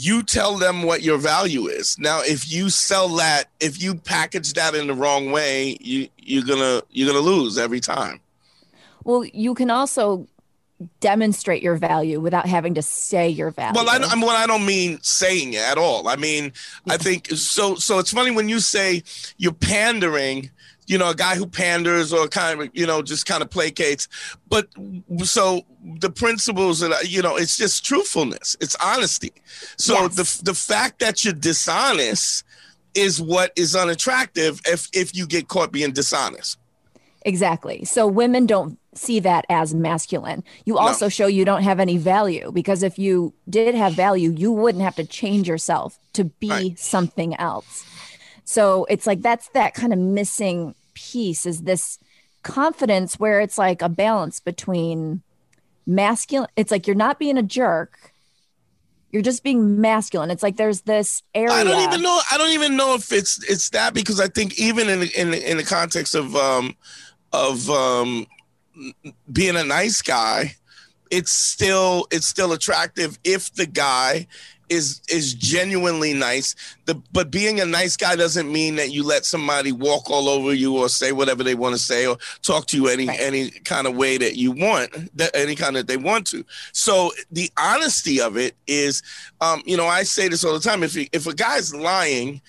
[0.00, 1.98] You tell them what your value is.
[1.98, 6.44] Now, if you sell that, if you package that in the wrong way, you you're
[6.44, 8.20] gonna you're gonna lose every time.
[9.02, 10.28] well, you can also
[11.00, 13.74] demonstrate your value without having to say your value.
[13.74, 16.06] Well, I, well, I don't mean saying it at all.
[16.06, 16.52] I mean,
[16.88, 17.74] I think so.
[17.74, 19.02] So it's funny when you say
[19.36, 20.50] you're pandering.
[20.88, 24.08] You know, a guy who panders or kind of, you know, just kind of placates.
[24.48, 24.68] But
[25.24, 25.62] so
[26.00, 28.56] the principles that I- you know, it's just truthfulness.
[28.60, 29.32] It's honesty.
[29.76, 30.14] So Yes.
[30.14, 32.42] the the fact that you're dishonest
[32.94, 36.56] is what is unattractive if if you get caught being dishonest.
[37.22, 37.84] Exactly.
[37.84, 40.42] So women don't see that as masculine.
[40.64, 44.50] You also show you don't have any value because if you did have value, you
[44.52, 46.78] wouldn't have to change yourself to be Right.
[46.78, 47.84] something else.
[48.44, 51.98] So it's like that's that kind of missing piece is this
[52.42, 55.22] confidence where it's like a balance between
[55.86, 56.48] masculine.
[56.56, 58.12] It's like you're not being a jerk.
[59.10, 60.30] You're just being masculine.
[60.30, 61.52] It's like there's this area.
[61.52, 62.20] I don't even know.
[62.30, 65.56] I don't even know if it's it's that because I think even in in in
[65.56, 66.76] the context of um
[67.32, 68.26] of um
[69.32, 70.56] being a nice guy,
[71.10, 74.26] it's still it's still attractive if the guy
[74.68, 76.54] is is genuinely nice.
[76.84, 80.52] The but being a nice guy doesn't mean that you let somebody walk all over
[80.54, 83.20] you or say whatever they want to say or talk to you any Right.
[83.20, 86.44] any kind of way that you want that any kind that they want to.
[86.72, 89.02] So the honesty of it is,
[89.40, 90.82] um, you know, I say this all the time.
[90.82, 92.40] If he, if a guy's lying.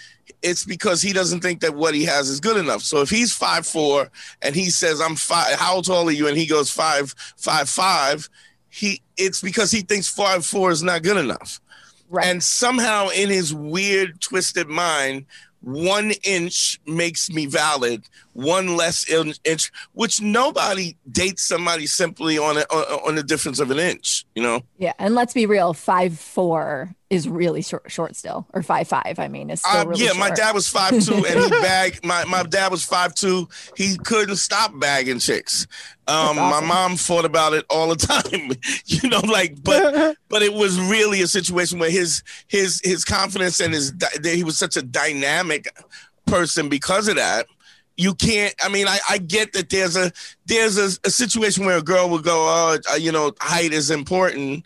[0.42, 2.82] It's because he doesn't think that what he has is good enough.
[2.82, 4.10] So if he's five four
[4.42, 6.28] and he says I'm five, how tall are you?
[6.28, 8.30] And he goes five five five,
[8.70, 11.60] he it's because he thinks five four is not good enough.
[12.10, 12.26] Right.
[12.26, 15.26] And somehow in his weird, twisted mind,
[15.62, 22.62] one inch makes me valid, one less inch, which nobody dates somebody simply on a,
[22.72, 24.62] on on the difference of an inch, you know?
[24.78, 24.94] yeah.
[25.00, 29.16] And let's be real, five four is really short, short still, or five five.
[29.18, 32.06] I mean, it's still Uh, really yeah, my dad was five two, and he bagged.
[32.06, 33.50] My my dad was five two.
[33.76, 35.66] He couldn't stop bagging chicks.
[36.08, 36.50] Um, awesome.
[36.50, 38.52] My mom fought about it all the time.
[38.86, 43.60] you know, like, but but it was really a situation where his his his confidence
[43.60, 45.68] and his that he was such a dynamic
[46.28, 47.48] person because of that.
[47.98, 48.54] You can't.
[48.64, 50.12] I mean, I, I get that there's a
[50.46, 53.92] there's a, a situation where a girl would go, oh, uh, you know, height is
[53.92, 54.64] important.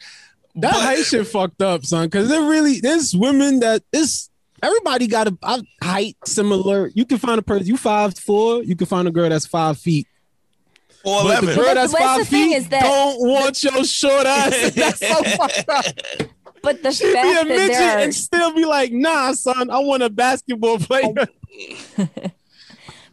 [0.55, 2.05] That But- height shit fucked up, son.
[2.07, 4.29] Because there really there's women that is
[4.61, 6.91] everybody got a, a height similar.
[6.93, 8.63] You can find a person you five four.
[8.63, 10.07] You can find a girl that's five feet.
[11.05, 13.63] Or But the girl But that's that's the five thing feet is that- don't want
[13.63, 14.71] your short ass.
[14.75, 15.85] That's so fucked up.
[16.61, 19.33] but the She be fact a that midget there are and still be like, nah,
[19.33, 21.13] son, I want a basketball player.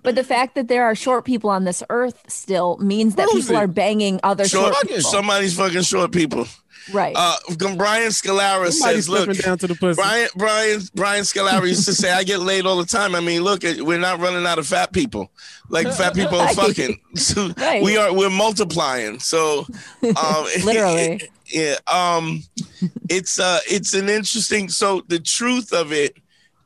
[0.03, 3.45] But the fact that there are short people on this earth still means that Who's
[3.49, 3.65] people it?
[3.65, 5.03] are banging other Short, short people.
[5.03, 6.47] somebody's fucking short people.
[6.93, 7.15] Right.
[7.17, 7.37] Uh,
[7.77, 10.01] Brian Scalera Somebody says, "Look, down to the pussy.
[10.01, 13.15] Brian, Brian, Brian Scalera used to say, I get laid all the time.
[13.15, 15.31] I mean, look, we're not running out of fat people.
[15.69, 17.01] Like fat people are fucking.
[17.17, 17.83] So Right.
[17.83, 18.13] We are.
[18.15, 19.19] We're multiplying.
[19.19, 19.67] So,
[20.03, 21.23] um, Literally.
[21.47, 21.77] yeah.
[21.87, 22.43] Um,
[23.09, 24.69] it's uh, it's an interesting.
[24.69, 26.17] So the truth of it.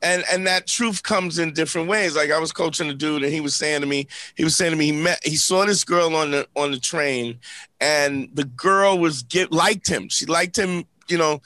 [0.05, 2.15] And, and that truth comes in different ways.
[2.15, 4.71] Like I was coaching a dude, and he was saying to me, he was saying
[4.71, 7.39] to me, he met, he saw this girl on the on the train,
[7.81, 10.07] and the girl was get liked him.
[10.09, 11.41] She liked him, you know,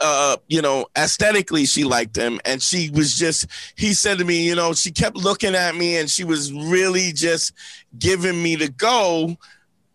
[0.00, 3.46] uh, you know, aesthetically she liked him, and she was just.
[3.76, 7.12] He said to me, you know, she kept looking at me, and she was really
[7.12, 7.52] just
[7.98, 9.36] giving me the go.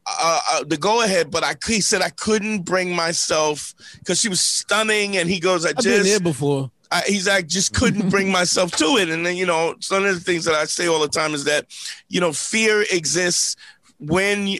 [0.05, 4.29] Uh, uh, the go ahead, but I he said I couldn't bring myself because she
[4.29, 6.69] was stunning, and he goes, I I've been there before.
[6.93, 10.13] I, he's like just couldn't bring myself to it, and then you know, some of
[10.13, 11.65] the things that I say all the time is that
[12.09, 13.55] you know, fear exists
[13.99, 14.59] when you,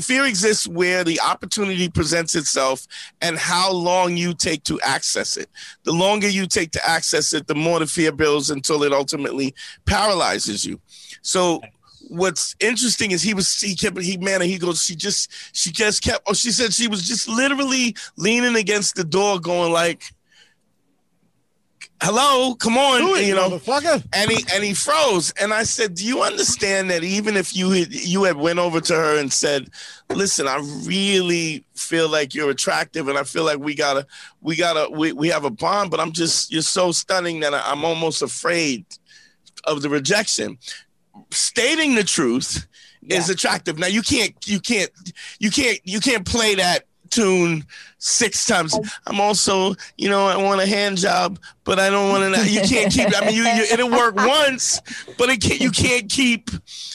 [0.00, 2.86] fear exists where the opportunity presents itself
[3.22, 5.48] and how long you take to access it.
[5.84, 9.54] The longer you take to access it, the more the fear builds until it ultimately
[9.86, 10.78] paralyzes you.
[11.22, 11.62] So
[12.08, 16.02] what's interesting is he was he kept he man he goes she just she just
[16.02, 20.12] kept oh she said she was just literally leaning against the door going like
[22.02, 23.48] hello come on it, you know.
[23.48, 24.04] motherfucker.
[24.12, 25.32] and he and he froze.
[25.40, 28.80] And i said do you understand that even if you had you had went over
[28.80, 29.70] to her and said
[30.10, 34.06] listen i really feel like you're attractive and i feel like we gotta
[34.40, 37.62] we gotta we, we have a bond but i'm just you're so stunning that I,
[37.70, 38.84] i'm almost afraid
[39.64, 40.58] of the rejection.
[41.30, 42.66] Stating the truth
[43.08, 43.78] is attractive.
[43.78, 44.90] Now you can't you can't
[45.38, 47.64] you can't you can't play that tune
[47.98, 48.76] six times.
[49.06, 52.60] I'm also you know i want a hand job but i don't want to you
[52.62, 54.80] can't keep i mean you, you it'll work once
[55.18, 56.50] but it can't you can't keep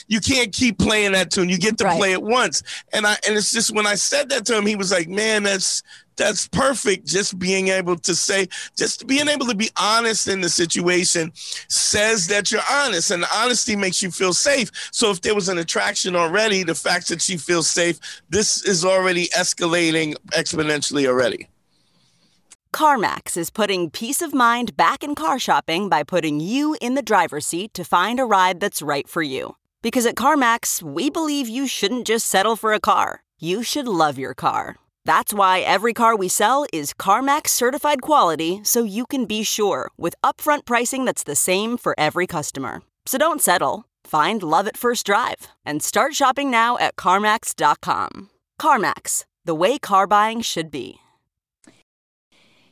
[0.10, 1.48] you can't keep playing that tune.
[1.50, 1.98] You get to Right.
[1.98, 2.64] play it once.
[2.94, 5.44] And i and it's just when i said that to him he was like man
[5.44, 5.82] that's
[6.18, 10.50] that's perfect just being able to say just being able to be honest in the
[10.50, 15.48] situation says that you're honest and honesty makes you feel safe so if there was
[15.48, 18.00] an attraction already the fact that she feels safe
[18.30, 21.48] this is already escalating exponentially already
[22.74, 27.02] CarMax is putting peace of mind back in car shopping by putting you in the
[27.02, 29.56] driver's seat to find a ride that's right for you.
[29.82, 34.20] Because at CarMax, we believe you shouldn't just settle for a car, you should love
[34.20, 34.76] your car.
[35.08, 39.90] That's why every car we sell is CarMax certified quality so you can be sure
[39.96, 42.82] with upfront pricing that's the same for every customer.
[43.06, 43.86] So don't settle.
[44.04, 48.32] Find love at first drive and start shopping now at CarMax.com.
[48.60, 51.00] CarMax, the way car buying should be.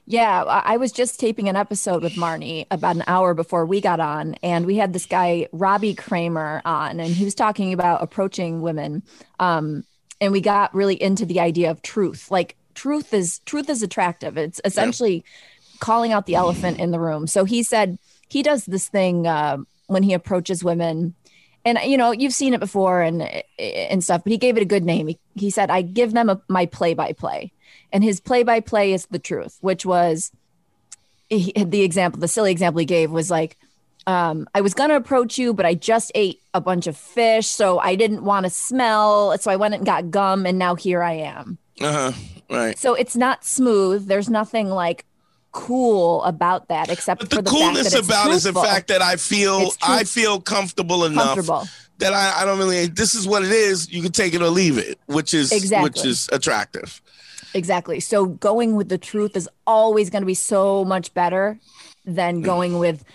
[0.06, 4.02] Yeah, I was just taping an episode with Marnie about an hour before we got
[4.02, 8.62] on, and we had this guy Robbie Kramer on, and he was talking about approaching
[8.62, 9.04] women.
[9.40, 9.86] Um,
[10.22, 12.32] and we got really into the idea of truth.
[12.32, 14.38] Like truth is truth is attractive.
[14.38, 15.24] It's essentially
[15.80, 17.28] calling out the elephant in the room.
[17.28, 17.98] So he said
[18.30, 21.16] he does this thing uh, when he approaches women,
[21.66, 24.66] and you know you've seen it before and and stuff but he gave it a
[24.66, 27.52] good name he, he said i give them a, my play by play
[27.92, 30.32] and his play by play is the truth which was
[31.28, 33.58] he, the example the silly example he gave was like
[34.08, 37.48] um, i was going to approach you but i just ate a bunch of fish
[37.48, 41.02] so i didn't want to smell so i went and got gum and now here
[41.04, 42.12] i am Uh-huh.
[42.50, 42.78] Right.
[42.78, 45.06] so it's not smooth there's nothing like
[45.52, 48.44] cool about that except But for the the coolness fact that it's about it is
[48.44, 51.64] the fact that I feel I feel comfortable enough comfortable
[52.00, 53.90] that I, I don't really this is what it is.
[53.90, 55.84] You can take it or leave it, which is Exactly.
[55.90, 57.02] which is attractive.
[57.54, 58.02] Exactly.
[58.02, 61.58] So going with the truth is always going to be so much better
[62.04, 63.06] than going with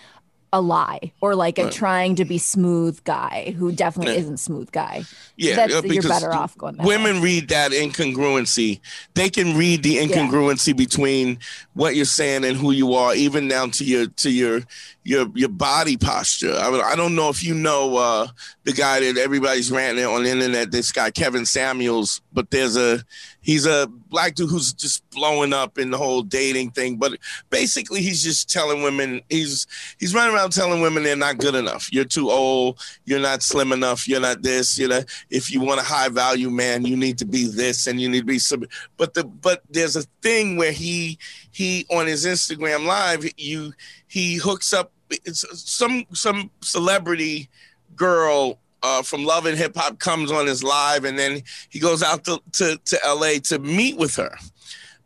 [0.53, 1.73] a lie or like a Right.
[1.73, 4.21] trying to be smooth guy who definitely Yeah.
[4.21, 5.05] isn't smooth guy.
[5.37, 7.23] Yeah, That's- uh, you're better off going that Women way.
[7.23, 8.81] read that incongruency.
[9.15, 11.39] They can read the incongruency between
[11.75, 14.63] what you're saying and who you are, even down to your to your
[15.05, 16.55] your your body posture.
[16.55, 18.29] I, I don't know if you know uh,
[18.65, 20.71] the guy that everybody's ranting on the internet.
[20.71, 23.03] This guy Kevin Samuels, but there's a
[23.41, 26.97] he's a black dude who's just blowing up in the whole dating thing.
[26.97, 29.67] But basically, he's just telling women he's
[29.99, 31.91] he's running around telling women they're not good enough.
[31.93, 32.79] You're too old.
[33.07, 34.07] You're not slim enough.
[34.07, 34.79] You're not this.
[34.79, 38.01] You know, if you want a high value man, you need to be this, and
[38.01, 38.65] you need to be some.
[38.99, 41.19] But the but there's a thing where he
[41.53, 43.73] he on his Instagram live you
[44.07, 44.93] he hooks up
[45.25, 47.49] some some celebrity
[47.97, 52.03] girl uh, from Love and Hip Hop comes on his live, and then he goes
[52.03, 54.37] out to, to to LA to meet with her,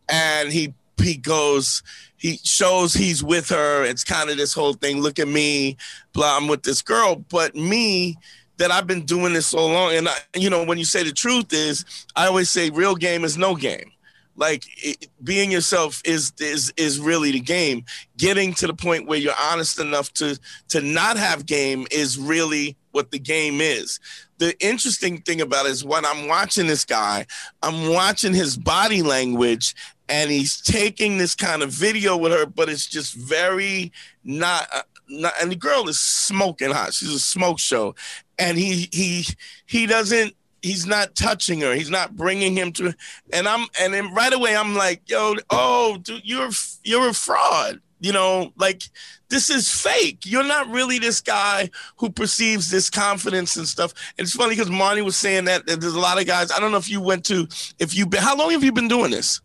[0.09, 1.83] and he he goes
[2.16, 3.85] he shows he's with her.
[3.85, 5.00] It's kind of this whole thing.
[5.00, 5.76] Look at me,
[6.12, 6.37] blah.
[6.37, 8.16] I'm with this girl, but me
[8.57, 11.12] that I've been doing this so long, and I, you know when you say the
[11.12, 13.90] truth is, I always say real game is no game
[14.37, 17.85] like it, being yourself is is is really the game.
[18.16, 22.77] Getting to the point where you're honest enough to to not have game is really
[22.92, 24.01] what the game is.
[24.38, 27.25] The interesting thing about it is when i'm watching this guy
[27.62, 29.75] i'm watching his body language
[30.09, 33.92] and he's taking this kind of video with her but it's just very
[34.25, 36.94] not uh, not, and the girl is smoking hot.
[36.94, 37.94] She's a smoke show.
[38.38, 39.27] And he he
[39.66, 41.74] he doesn't he's not touching her.
[41.74, 42.94] He's not bringing him to.
[43.33, 46.50] And I'm and then right away I'm like, yo, oh, dude, you're
[46.83, 47.81] you're a fraud.
[48.00, 48.83] You know, like
[49.29, 50.20] this is fake.
[50.24, 53.92] You're not really this guy who perceives this confidence and stuff.
[54.18, 56.50] And it's funny because Marnie was saying that, that there's a lot of guys.
[56.50, 57.46] I don't know if you went to
[57.79, 59.40] if you been how long have you been doing this?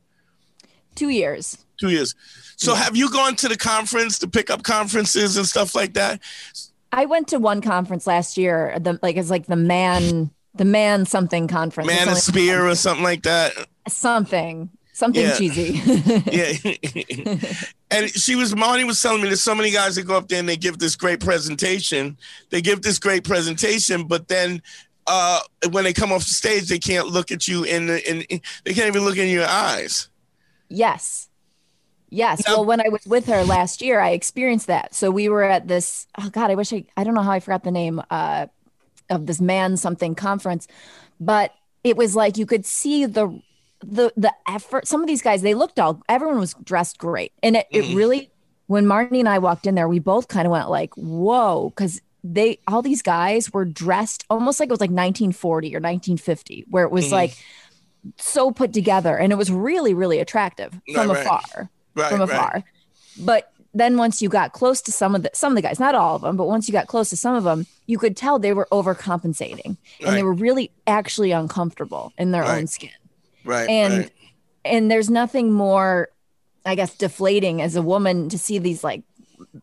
[0.96, 1.58] Two years.
[1.80, 2.16] Two years.
[2.56, 6.20] So have you gone to the conference to pick up conferences and stuff like that?
[6.92, 8.78] I went to one conference last year.
[8.80, 11.88] The like it's like the man the man something conference.
[11.88, 13.54] Man of only- Spear or something like that.
[13.88, 15.36] something something Yeah.
[15.38, 15.80] cheesy.
[16.32, 17.36] yeah.
[17.90, 20.40] and she was Marnie was telling me there's so many guys that go up there
[20.40, 22.18] and they give this great presentation.
[22.50, 24.62] They give this great presentation, but then
[25.08, 25.40] uh,
[25.72, 28.42] when they come off the stage, they can't look at you in the in, in-
[28.66, 30.10] they can't even look in your eyes.
[30.68, 31.30] Yes.
[32.10, 32.46] Yes.
[32.46, 34.94] Now- well, when I was with her last year, I experienced that.
[34.94, 37.40] So we were at this, oh God, I wish I, I don't know how I
[37.40, 38.48] forgot the name uh,
[39.10, 40.68] of this man something conference,
[41.20, 43.42] but it was like you could see the,
[43.82, 44.88] the, the effort.
[44.88, 47.32] Some of these guys, they looked all, everyone was dressed great.
[47.42, 48.30] And it, it really,
[48.68, 52.02] when Marnie and I walked in there, we both kind of went like, whoa, because
[52.24, 56.84] they, all these guys were dressed almost like it was like 1940 or 1950, where
[56.84, 57.12] it was Mhm.
[57.14, 57.38] like,
[58.18, 62.30] so put together and it was really really attractive from Right, afar Right, from right.
[62.30, 62.64] afar
[63.20, 65.94] but then once you got close to some of the some of the guys not
[65.96, 68.40] all of them but once you got close to some of them you could tell
[68.40, 70.12] they were overcompensating and Right.
[70.16, 72.90] they were really actually uncomfortable in their own skin
[73.46, 73.70] Right.
[73.70, 74.12] and right.
[74.66, 76.10] and there's nothing more
[76.66, 79.04] i guess deflating as a woman to see these like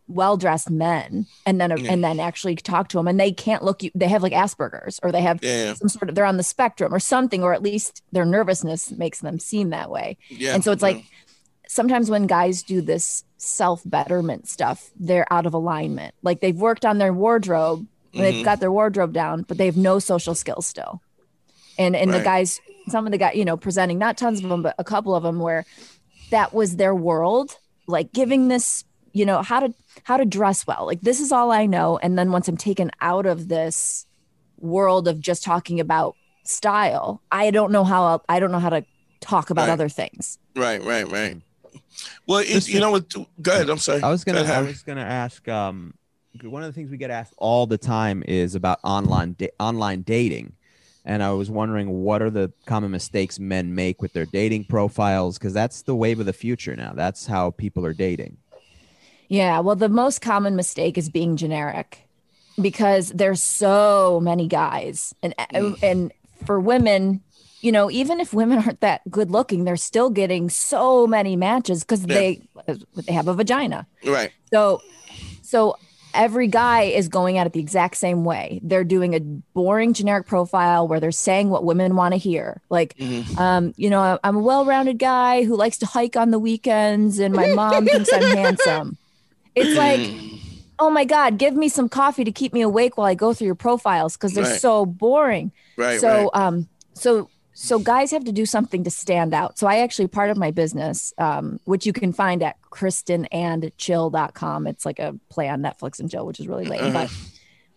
[0.09, 1.93] well-dressed men and then Yeah.
[1.93, 4.99] and then actually talk to them and they can't look you they have like asperger's
[5.03, 5.75] or they have Yeah.
[5.75, 9.21] some sort of they're on the spectrum or something or at least their nervousness makes
[9.21, 10.55] them seem that way Yeah.
[10.55, 11.05] and so it's like
[11.69, 16.15] sometimes when guys do this self betterment stuff, they're out of alignment.
[16.23, 18.45] Like they've worked on their wardrobe, and they've mm-hmm.
[18.45, 21.03] got their wardrobe down, but they have no social skills still.
[21.79, 24.63] And and the guys, some of the guys, you know, presenting not tons of them,
[24.63, 25.67] but a couple of them where
[26.31, 29.75] that was their world, like giving this, you know, how to
[30.05, 30.87] how to dress well.
[30.87, 31.99] Like this is all I know.
[31.99, 34.07] And then once I'm taken out of this
[34.59, 38.71] world of just talking about style, I don't know how I'll, I don't know how
[38.71, 38.85] to
[39.21, 39.73] talk about Right.
[39.73, 40.39] other things.
[40.55, 40.83] Right.
[40.83, 41.11] Right.
[41.11, 41.43] Right.
[42.27, 43.13] Well, it, Listen- you know what?
[43.43, 43.71] Go ahead.
[43.71, 44.03] I'm sorry.
[44.03, 45.95] I was gonna Go ahead, I was gonna ask um
[46.43, 50.03] one of the things we get asked all the time is about online da- online
[50.03, 50.53] dating.
[51.05, 55.39] And I was wondering what are the common mistakes men make with their dating profiles
[55.39, 56.93] because that's the wave of the future now.
[56.95, 58.39] That's how people are dating.
[59.29, 62.03] Yeah, well, the most common mistake is being generic.
[62.61, 65.35] because there's so many guys and
[65.83, 66.13] and
[66.47, 67.23] for women
[67.63, 71.83] you know even if women aren't that good looking they're still getting so many matches
[71.83, 72.15] because Yeah.
[72.15, 72.49] they
[73.07, 74.31] they have a vagina Right.
[74.53, 74.81] so
[75.43, 75.77] so
[76.15, 79.21] every guy is going at it the exact same way they're doing a
[79.55, 83.39] boring generic profile where they're saying what women want to hear like Mhm.
[83.39, 87.35] um, you know i'm a well-rounded guy who likes to hike on the weekends and
[87.35, 88.97] my mom thinks i'm handsome
[89.55, 90.21] it's like Mm.
[90.79, 93.47] oh my god give me some coffee to keep me awake while i go through
[93.47, 94.61] your profiles because they're Right.
[94.61, 96.01] so boring Right.
[96.01, 96.43] so right.
[96.47, 100.29] um so so guys have to do something to stand out so i actually part
[100.31, 105.61] of my business um which you can find at kristenandchill.com it's like a play on
[105.63, 106.93] netflix and chill which is really lame Uh-huh.
[107.07, 107.11] but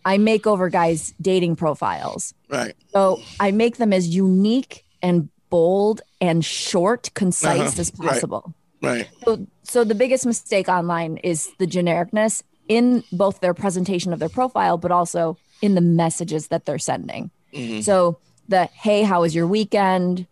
[0.05, 2.75] i make over guys dating profiles Right.
[2.93, 7.81] so i make them as unique and bold and short concise Uh-huh.
[7.81, 9.07] as possible Right.
[9.25, 14.29] so, so the biggest mistake online is the genericness in both their presentation of their
[14.29, 17.29] profile, but also in the messages that they're sending.
[17.53, 17.83] Mhm.
[17.83, 18.19] So
[18.49, 20.27] the hey, how was your weekend?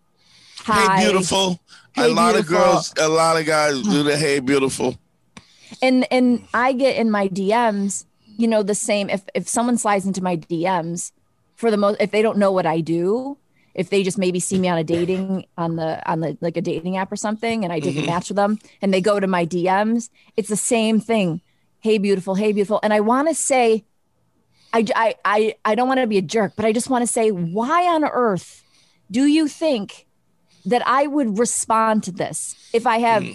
[0.66, 1.60] Hi, Hey, beautiful.
[1.98, 2.40] a lot beautiful.
[2.40, 4.98] of girls, a lot of guys do the hey, beautiful.
[5.82, 8.06] and and I get in my DMs,
[8.38, 9.10] you know, the same.
[9.10, 11.12] If if someone slides into my DMs,
[11.56, 13.38] for the most, if they don't know what I do,
[13.76, 16.62] if they just maybe see me on a dating on the on the like a
[16.62, 18.06] dating app or something, and I didn't Mhm.
[18.06, 21.42] match with them, and they go to my DMs, it's the same thing.
[21.80, 22.36] Hey, beautiful.
[22.36, 22.80] Hey, beautiful.
[22.84, 23.86] And I want to say,
[24.78, 27.12] I I I I don't want to be a jerk, but I just want to
[27.12, 28.64] say, why on earth
[29.10, 30.06] do you think
[30.66, 33.26] that I would respond to this if I have?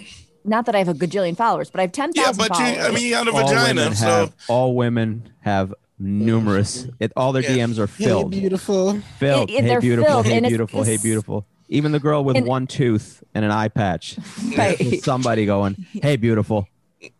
[0.45, 2.17] Not that I have a gajillion followers, but I have ten Hmm.
[2.17, 2.65] Yeah, thousand but you.
[2.65, 6.85] I mean, you got a all vagina, women so have all women have numerous.
[6.99, 7.65] It all their Yeah.
[7.65, 7.97] DMs are filled.
[7.97, 8.31] Hey, filled.
[8.31, 8.99] beautiful.
[9.19, 9.49] filled.
[9.49, 10.11] It- it- hey beautiful.
[10.11, 10.83] filled, hey and it's- beautiful.
[10.83, 11.45] Hey it's- beautiful.
[11.69, 14.17] Even the girl with and- one tooth and an eye patch.
[14.57, 15.01] Right.
[15.03, 16.67] Somebody going, "Hey beautiful."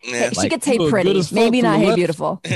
[0.03, 0.29] yeah.
[0.29, 1.95] she Like- could say pretty, maybe not hey left.
[1.95, 2.41] beautiful.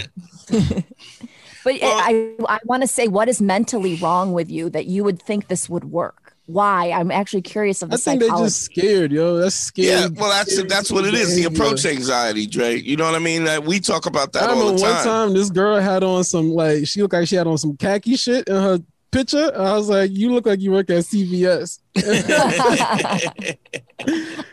[1.67, 5.21] but I I want to say what is mentally wrong with you that you would
[5.21, 6.33] think this would work?
[6.45, 6.91] Why?
[6.91, 8.47] I'm actually curious of the I think they psychology.
[8.47, 9.35] just scared, yo.
[9.35, 9.87] That's scary.
[9.89, 11.35] Yeah, well, that's scary that's what it is.
[11.35, 12.77] The approach anxiety, Dre.
[12.77, 13.43] You know what I mean?
[13.43, 15.03] That we talk about that I all remember the one time.
[15.03, 18.15] time this girl had on some like she looked like she had on some khaki
[18.15, 18.79] shit in her
[19.11, 19.51] picture.
[19.55, 21.79] I was like, "You look like you work at CVS."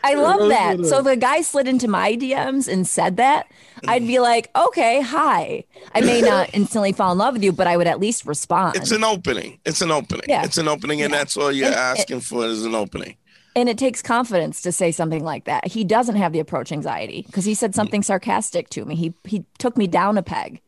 [0.03, 0.75] I love that.
[0.75, 3.47] are the- So if a guy slid into my DMs and said that,
[3.87, 4.21] I'd be mm.
[4.21, 5.63] like, okay, hi.
[5.93, 8.75] I may not instantly fall in love with you, but I would at least respond.
[8.75, 9.59] It's an opening.
[9.65, 10.25] It's an opening.
[10.27, 10.43] Yeah.
[10.43, 11.17] It's an opening, and Yeah.
[11.19, 13.17] that's all you're And- asking for is an opening.
[13.57, 15.65] and it takes confidence to say something like that.
[15.67, 17.75] He doesn't have the approach anxiety because he said mm.
[17.75, 18.95] something sarcastic to me.
[18.95, 20.59] He he took me down a peg.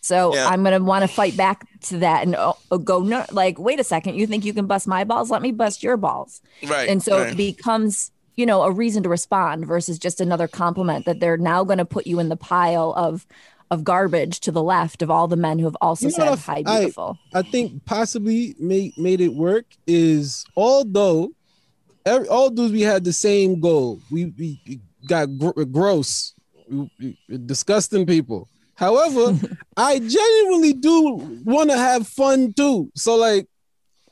[0.00, 0.48] So Yeah.
[0.48, 3.80] I'm gonna want to fight back to that and uh, uh, go no, like, wait
[3.80, 5.30] a second, you think you can bust my balls?
[5.30, 6.40] Let me bust your balls.
[6.66, 6.88] Right.
[6.88, 7.32] and so right.
[7.32, 11.64] it becomes you know a reason to respond versus just another compliment that they're now
[11.64, 13.26] going to put you in the pile of
[13.70, 16.30] of garbage to the left of all the men who have also You know said
[16.30, 17.18] what hi I- beautiful.
[17.34, 21.30] I think possibly made made it work is although
[22.06, 24.00] every, all dudes we had the same goal.
[24.10, 26.34] We, we got gr- gross,
[26.68, 26.90] we-
[27.28, 28.48] we- disgusting people.
[28.80, 29.38] However,
[29.76, 32.90] I genuinely do want to have fun too.
[32.96, 33.46] So like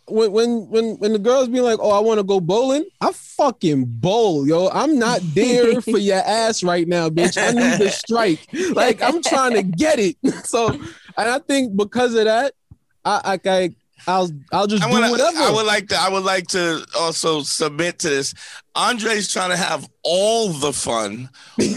[0.06, 3.12] when when when when the girls be like, "Oh, I want to go bowling," I
[3.12, 4.68] fucking bowl, yo.
[4.68, 7.36] I'm not there for your ass right now, bitch.
[7.40, 8.40] I need to strike.
[8.74, 10.16] Like I'm trying to get it.
[10.44, 10.84] So, and
[11.16, 12.52] I think because of that,
[13.04, 13.74] I I, I
[14.08, 15.36] I'll I'll just I do wanna, whatever.
[15.36, 15.96] I would like to.
[15.96, 18.32] I would like to also submit to this.
[18.74, 21.28] Andre's trying to have all the fun,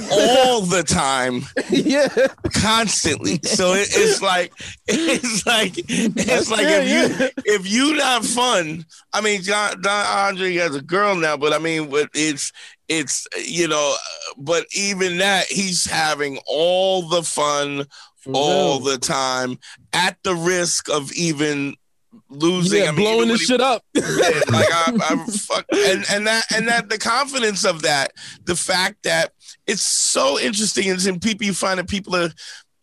[0.10, 2.08] all the time, yeah,
[2.54, 3.40] constantly.
[3.44, 4.54] So it, it's like
[4.88, 8.86] it's like it's like if you if you not fun.
[9.12, 12.54] I mean, John, Don Andre has a girl now, but I mean, but it's
[12.88, 13.94] it's you know,
[14.38, 17.88] but even that he's having all the fun
[18.34, 19.58] all the time
[19.94, 21.76] at the risk of even
[22.32, 22.80] losing.
[22.80, 23.84] yeah, I mean, blowing this shit up.
[23.96, 24.06] like
[24.72, 28.14] I, I'm fuck, and and that and that the confidence of that,
[28.46, 29.34] the fact that
[29.68, 32.32] it's so interesting, and in people you find that people are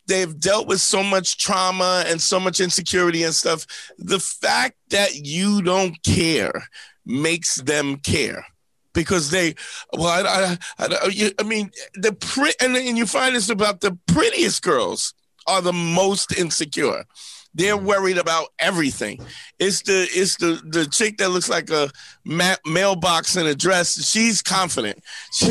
[0.07, 3.65] they've dealt with so much trauma and so much insecurity and stuff.
[3.97, 6.67] The fact that you don't care
[7.05, 8.45] makes them care
[8.93, 9.55] because they
[9.93, 13.97] well I I, I, I mean the pre and, and you find this about the
[14.07, 15.13] prettiest girls
[15.47, 17.05] are the most insecure
[17.53, 17.83] they're mm.
[17.83, 19.19] worried about everything
[19.59, 21.89] it's the it's the the chick that looks like a
[22.25, 24.97] ma- mailbox in a dress she's confident
[25.33, 25.49] she's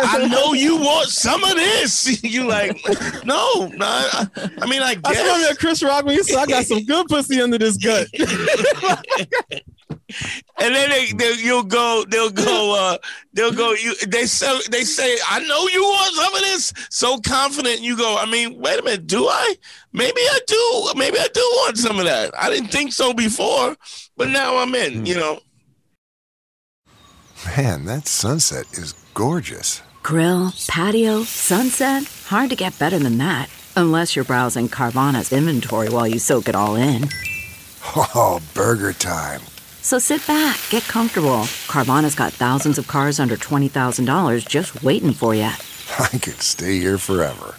[0.00, 2.22] I know you want some of this.
[2.32, 2.78] You like,
[3.24, 3.86] no, no.
[3.86, 4.26] I,
[4.62, 7.06] I mean, I I saw me Chris Rock when he said, "I got some good
[7.08, 8.06] pussy under this gut."
[10.60, 12.98] and then they, they you'll go they'll go uh
[13.32, 17.18] they'll go you they say they say I know you want some of this so
[17.18, 19.54] confident you go I mean wait a minute do I
[19.92, 23.76] maybe I do maybe I do want some of that I didn't think so before
[24.16, 25.40] but now I'm in you know
[27.56, 29.82] Man, that sunset is gorgeous.
[30.04, 32.04] Grill, patio, sunset.
[32.26, 33.50] Hard to get better than that.
[33.76, 37.08] Unless you're browsing Carvana's inventory while you soak it all in.
[37.96, 39.40] Oh, burger time.
[39.82, 41.44] So sit back, get comfortable.
[41.66, 45.42] Carvana's got thousands of cars under $20,000 just waiting for you.
[45.98, 47.54] I could stay here forever.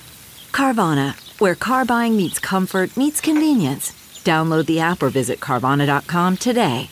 [0.52, 3.92] Carvana, where car buying meets comfort, meets convenience.
[4.24, 6.90] Download the app or visit Carvana.com today.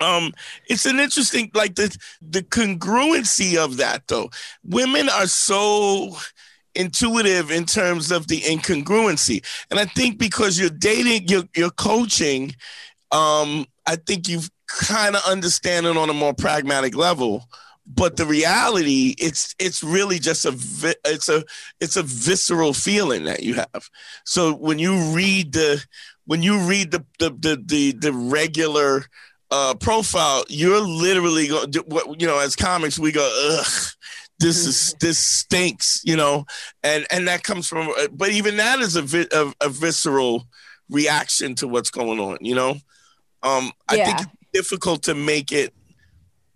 [0.00, 0.32] um
[0.66, 4.30] it's an interesting like the the congruency of that though
[4.64, 6.16] women are so
[6.80, 12.54] intuitive in terms of the incongruency and i think because you're dating you're, you're coaching
[13.12, 17.44] um i think you've kind of understand it on a more pragmatic level
[17.86, 21.42] but the reality it's it's really just a vi- it's a
[21.80, 23.90] it's a visceral feeling that you have
[24.24, 25.84] so when you read the
[26.26, 29.04] when you read the the the the, the regular
[29.50, 31.72] uh, profile, you're literally going.
[32.20, 33.28] You know, as comics, we go,
[33.58, 33.66] ugh.
[34.40, 36.46] This is this stinks, you know,
[36.82, 37.92] and and that comes from.
[38.12, 40.46] But even that is a vi- a, a visceral
[40.88, 42.70] reaction to what's going on, you know.
[43.42, 44.06] Um, I Yeah.
[44.06, 45.74] think it's difficult to make it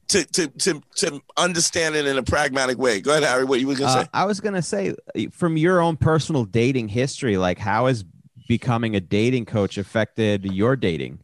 [0.09, 3.01] to to to to understand it in a pragmatic way.
[3.03, 3.45] Go ahead, Harry.
[3.45, 4.09] What you were gonna Uh, say?
[4.15, 4.95] I was gonna say,
[5.31, 8.05] from your own personal dating history, like how has
[8.49, 11.19] becoming a dating coach affected your dating?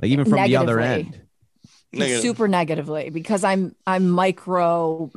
[0.00, 1.22] Like even from the other end.
[1.90, 2.20] Negative.
[2.20, 5.10] super negatively because I'm I'm micro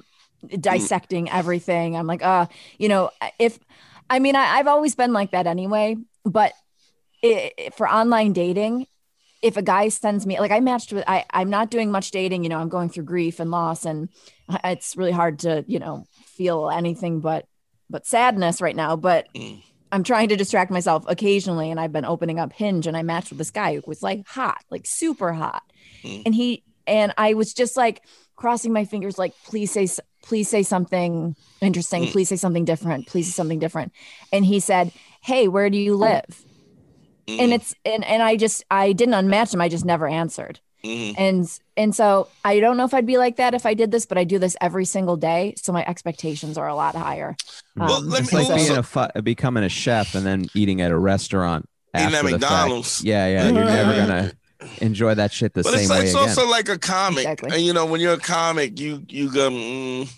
[0.59, 1.95] dissecting everything.
[1.95, 3.59] I'm like, uh, you know, if
[4.09, 6.53] I mean I, I've always been like that anyway, but
[7.23, 8.87] i i- for online dating,
[9.41, 12.43] if a guy sends me like I matched with I I'm not doing much dating,
[12.43, 14.09] you know, I'm going through grief and loss and
[14.63, 17.45] it's really hard to, you know, feel anything but
[17.89, 19.63] but sadness right now, but Mm.
[19.93, 23.29] I'm trying to distract myself occasionally and I've been opening up Hinge and I matched
[23.29, 25.63] with this guy who was like hot, like super hot.
[26.03, 26.21] Mm.
[26.27, 28.01] And he and I was just like
[28.41, 29.87] crossing my fingers like please say
[30.23, 32.11] please say something interesting, Mm.
[32.11, 33.91] please say something different, please say something different.
[34.33, 36.43] And he said, "Hey, where do you live?"
[37.27, 39.61] And Mm, it's and and I just I didn't unmatch him.
[39.61, 40.59] I just never answered.
[40.83, 41.13] mhm.
[41.17, 44.07] And and so I don't know if I'd be like that if I did this,
[44.07, 47.35] but I do this every single day, so my expectations are a lot higher.
[47.77, 50.47] Well, Um, let It's me like so- being a fu- becoming a chef and then
[50.55, 51.67] eating at a restaurant.
[51.95, 52.41] Eating at the fact.
[52.41, 53.03] McDonald's.
[53.03, 53.43] Yeah, yeah.
[53.51, 54.31] You're never gonna
[54.79, 56.29] enjoy that shit the But same it's, way it's again.
[56.29, 57.19] also like a comic.
[57.19, 57.51] Exactly.
[57.55, 60.09] And, you know, when you're a comic, you you go, mm,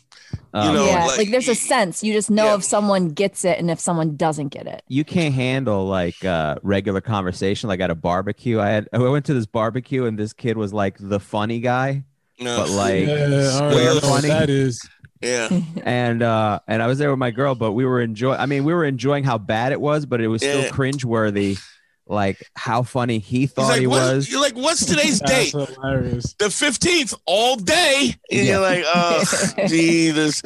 [0.56, 2.56] Um, know, yeah, like- like, there's a sense you just know Yeah.
[2.56, 4.84] if someone gets it and if someone doesn't get it.
[4.88, 9.26] you can't handle like uh regular conversation like at a barbecue i had i went
[9.26, 12.04] to this barbecue and this kid was like the funny guy
[12.40, 12.58] no.
[12.58, 14.80] but like yeah, square know what funny that is.
[15.22, 15.48] yeah.
[15.86, 18.64] and uh and i was there with my girl but we were enjoying i mean
[18.64, 20.70] we were enjoying how bad it was but it was still Yeah.
[20.70, 21.58] cringe worthy
[22.06, 25.52] like how funny he thought like, he was You're like, what's today's date?
[25.54, 28.16] The 15th, all day.
[28.32, 29.24] And you're like, oh,
[29.68, 30.42] Jesus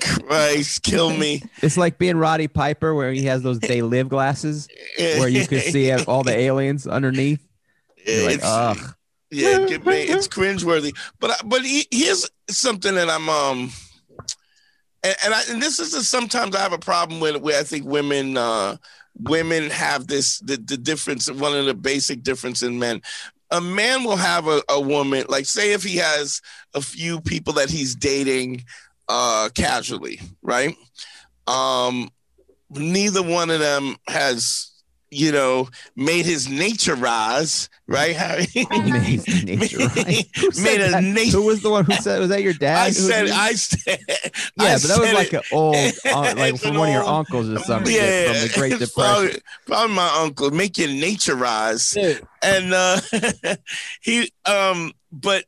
[0.00, 1.42] Christ, kill me.
[1.62, 5.60] it's like being roddy piper where he has those They Live glasses where you can
[5.60, 7.44] see all the aliens underneath
[8.06, 8.94] you're like It's- ugh
[9.30, 10.96] Yeah, get me, it's cringeworthy.
[11.18, 13.70] But I- but he, here's something that I'm um,
[15.02, 17.62] and and, I, and this is a, sometimes I have a problem with where I
[17.62, 18.76] think women uh
[19.18, 23.02] women have this the the difference one of the basic difference in men.
[23.50, 26.40] A man will have a, a woman like say if he has
[26.74, 28.64] a few people that he's dating
[29.08, 30.74] uh casually, right?
[31.46, 32.10] Um,
[32.70, 34.69] neither one of them has
[35.10, 38.14] you know made his nature rise, right?
[38.14, 38.46] Harry?
[38.70, 40.24] Made his nature rise.
[40.36, 41.02] Who made a that?
[41.02, 41.38] nature.
[41.38, 43.52] who was the one who said was that your dad I who said, was- I
[43.54, 44.16] said, Yeah,
[44.58, 47.04] I but that was like an old, uh, like It's from an one of your
[47.04, 48.90] uncles or something yeah, from the Great Depression.
[48.94, 50.50] Probably, probably my uncle.
[50.50, 52.14] Make your nature rise, Yeah.
[52.42, 53.00] and uh,
[54.00, 55.44] he, um, but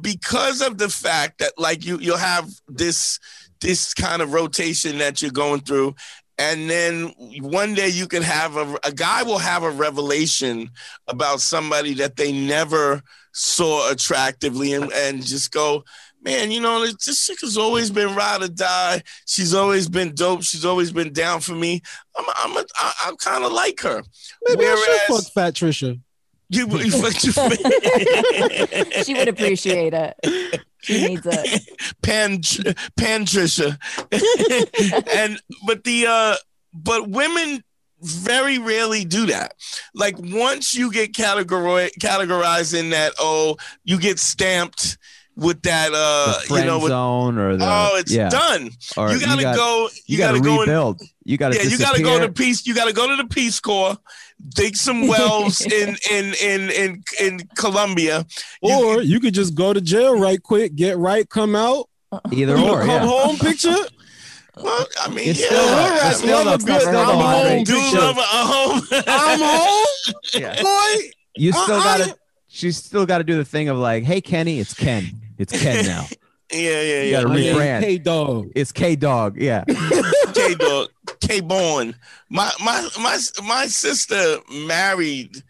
[0.00, 3.18] because of the fact that like you, you'll have this
[3.60, 5.94] this kind of rotation that you're going through.
[6.38, 10.70] And then one day you can have a, a guy will have a revelation
[11.06, 13.02] about somebody that they never
[13.32, 15.84] saw attractively and, and just go,
[16.22, 19.02] man, you know, this this chick has always been ride or die.
[19.26, 20.42] She's always been dope.
[20.42, 21.82] She's always been down for me.
[22.16, 24.02] I'm, I'm, a, I, I kind of like her.
[24.46, 26.00] Maybe I should fuck Fat Trisha.
[26.48, 27.32] You, you fucked your
[29.04, 30.60] she would appreciate it.
[30.82, 31.68] She needs it.
[32.02, 32.40] Pan
[32.96, 33.78] Pan Trisha.
[35.14, 36.36] and but the uh
[36.74, 37.62] but women
[38.00, 39.54] very rarely do that.
[39.94, 44.98] Like once you get categori- categorized in that, oh, you get stamped
[45.36, 48.28] with that, uh, the you know, with, zone or the oh, it's yeah.
[48.28, 48.70] done.
[48.96, 49.84] Or you gotta got- go.
[49.84, 50.50] You, You, got to gotta, go.
[50.52, 51.02] And, rebuild.
[51.24, 52.66] You got to yeah, you gotta go to peace.
[52.66, 53.96] You gotta go to the Peace Corps,
[54.50, 58.26] dig some wells in in in in in Colombia.
[58.60, 61.88] Or you could just go to jail right quick, get right, come out,
[62.32, 62.80] either or.
[62.80, 63.06] come Yeah.
[63.06, 63.74] home picture.
[64.62, 67.54] well, I mean, It's yeah, still, all right, still, love a good- I'm Andre.
[67.56, 68.82] home do love a home.
[69.06, 70.62] I'm home, Yeah.
[70.62, 71.10] boy.
[71.36, 72.16] You still I- got I- to.
[72.54, 75.10] She's still got to do the thing of like, hey Kenny, it's Ken.
[75.38, 76.04] It's Ken now.
[76.52, 77.22] yeah, yeah, You yeah.
[77.22, 77.80] gotta Oh, rebrand.
[77.80, 78.50] Hey, dog.
[78.54, 79.40] It's K Dog.
[79.40, 79.64] Yeah.
[80.34, 80.88] K dog,
[81.22, 81.94] K born.
[82.28, 85.42] My my my my sister married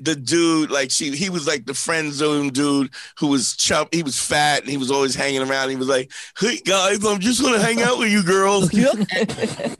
[0.00, 0.70] the dude.
[0.70, 3.88] Like she, he was like the friend zone dude who was chub.
[3.92, 5.70] He was fat and he was always hanging around.
[5.70, 8.68] He was like, "Hey guys, I'm just gonna hang out with you girls.
[8.70, 9.76] this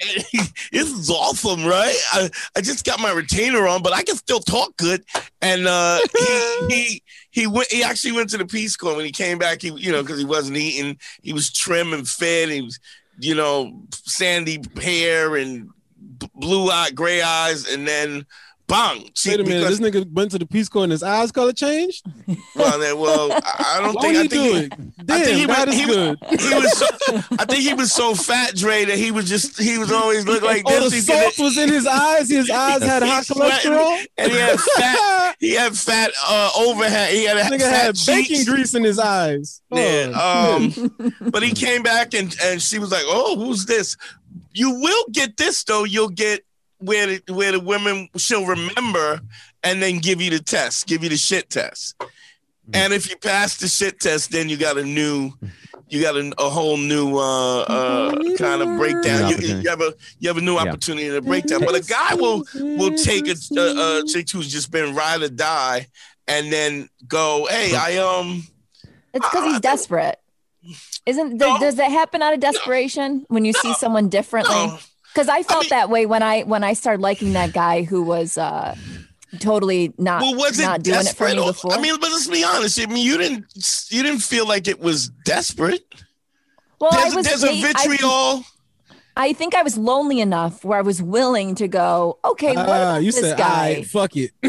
[0.72, 1.96] is awesome, right?
[2.12, 5.04] I, I just got my retainer on, but I can still talk good."
[5.40, 7.70] And uh, he he he went.
[7.70, 8.96] He actually went to the Peace Corps.
[8.96, 12.06] When he came back, he you know because he wasn't eating, he was trim and
[12.08, 12.48] fit.
[12.48, 12.80] He was
[13.18, 15.68] you know sandy hair and
[16.34, 18.26] blue eye, gray eyes, and then
[18.68, 19.10] bang.
[19.14, 21.32] She, Wait a minute, because- this nigga went to the Peace Corps and his eyes
[21.32, 22.04] color changed.
[22.54, 24.04] well, then, well, I I don't think.
[24.04, 24.72] would I he think he, it?
[25.10, 26.18] I think he that was, is he, good.
[26.40, 26.86] He was so,
[27.38, 30.42] I think he was so fat, Dre, that he was just he was always look
[30.42, 30.90] like Oh, this.
[30.90, 32.28] the He did salt was in his eyes.
[32.30, 34.06] His eyes had high cholesterol.
[34.18, 35.36] and he had fat.
[35.40, 37.12] He had fat uh, overhead.
[37.12, 39.62] He had a Nigga had bacon grease in his eyes.
[39.72, 43.96] Yeah, Oh, um, but he came back and and she was like, "Oh, who's this?"
[44.52, 45.84] You will get this though.
[45.84, 46.40] You'll get
[46.78, 49.20] where the, where the women she'll remember
[49.62, 51.94] and then give you the test, give you the shit test.
[52.74, 55.32] And if you pass the shit test, then you got a new,
[55.88, 59.30] you got a, a whole new uh, uh, kind of breakdown.
[59.30, 60.62] New You, you have a you have a new Yeah.
[60.68, 61.60] opportunity to break down.
[61.60, 65.28] But a guy will will take a, a, a chick who's just been ride or
[65.30, 65.86] die,
[66.26, 68.46] and then go, "Hey, I um."
[69.14, 70.20] It's because he's desperate.
[71.06, 71.58] Isn't th- No.
[71.58, 74.54] does that happen out of desperation when you see someone differently?
[75.18, 77.82] No, Because I felt mean- that way when I when I started liking that guy
[77.82, 78.74] who was uh
[79.40, 81.36] totally not well, was it not doing it for desperate?
[81.36, 81.72] me before.
[81.72, 82.80] I mean, but let's be honest.
[82.80, 83.44] I mean, you didn't
[83.90, 85.82] you didn't feel like it was desperate.
[86.80, 88.44] well, There's, I was there's a wait- I- vitriol.
[89.20, 92.20] I, think I was lonely enough where I was willing to go.
[92.24, 93.70] Okay, what about you this said, guy?
[93.70, 94.30] "Alright, fuck it."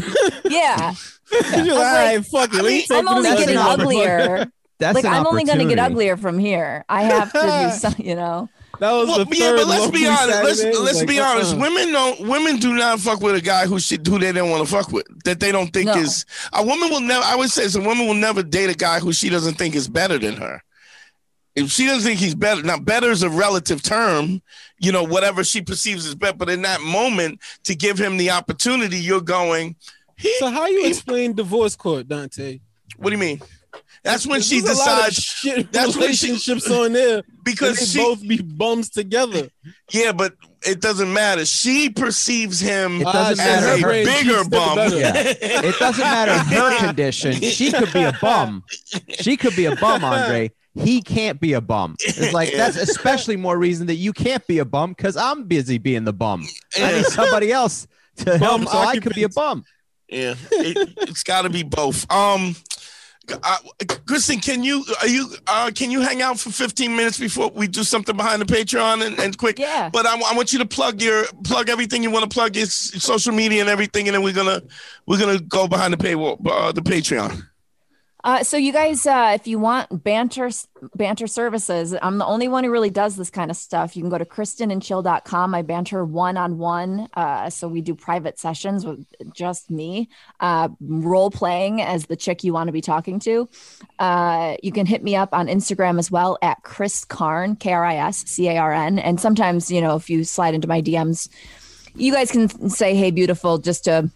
[0.46, 0.94] Yeah,
[1.32, 2.60] You're like, like, "Alright, fuck it.
[2.60, 4.46] I mean, I'm only getting uglier.
[4.78, 6.86] That's like I'm only going to get uglier from here.
[6.88, 7.40] I have to
[7.72, 8.48] do something, you know.
[8.80, 10.28] That was Well, the yeah, third but let's be honest.
[10.44, 10.78] Let's Saturday.
[10.78, 11.28] Let's like, be uh-uh.
[11.30, 11.54] honest.
[11.54, 11.62] uh-uh.
[11.62, 12.20] Women don't.
[12.28, 14.92] Women do not fuck with a guy who should who they don't want to fuck
[14.92, 15.06] with.
[15.26, 15.96] That they don't think No.
[15.98, 17.24] is a woman will never.
[17.26, 19.76] I would say, so a woman will never date a guy who she doesn't think
[19.76, 20.64] is better than her.
[21.56, 24.42] If she doesn't think he's better, now better is a relative term.
[24.80, 26.38] You know, whatever she perceives as better.
[26.38, 29.76] But in that moment, to give him the opportunity, you're going.
[30.16, 32.60] He, So how you he- explain divorce court, Dante?
[32.96, 33.42] What do you mean?
[34.04, 35.24] That's when she There's a lot of decides.
[35.24, 39.50] shit that's when she- relationships on there Because because she- they both be bums together.
[39.92, 40.34] Yeah, but
[40.66, 41.46] it doesn't matter.
[41.46, 44.78] She perceives him It doesn't as a brain bigger bum.
[44.78, 45.14] Yeah.
[45.16, 47.34] It doesn't matter her condition.
[47.34, 48.64] She could be a bum.
[49.10, 50.52] She could be a bum, Andre.
[50.76, 51.96] He can't be a bum.
[52.00, 55.78] It's like that's especially more reason that you can't be a bum because I'm busy
[55.78, 56.46] being the bum.
[56.78, 57.88] I need somebody else
[58.18, 59.64] to help Bum so I could be a bum.
[60.08, 62.10] Yeah, it, it's got to be both.
[62.12, 62.56] Um,
[63.32, 63.58] uh,
[64.06, 67.68] Kristen, can you are you uh can you hang out for 15 minutes before we
[67.68, 69.60] do something behind the Patreon and, and quick?
[69.60, 69.90] Yeah.
[69.92, 72.66] But I, I want you to plug your plug everything you want to plug your
[72.66, 74.62] social media and everything, and then we're gonna
[75.06, 77.49] we're gonna go behind the paywall, uh, the Patreon.
[78.24, 80.50] Uh, so you guys, uh, if you want banter
[80.96, 83.96] banter services, I'm the only one who really does this kind of stuff.
[83.96, 85.56] You can go to kristenandchill.com.
[85.56, 87.08] I banter one on one.
[87.50, 90.10] So we do private sessions with just me,
[90.40, 93.48] uh, role playing as the chick you want to be talking to.
[94.00, 97.86] Uh, you can hit me up on Instagram as well at Chris Carn, K R
[97.86, 99.00] I S C A R N.
[99.00, 101.30] And sometimes, you know, if you slide into my DMs,
[101.96, 104.10] you guys can say, "Hey, beautiful," just to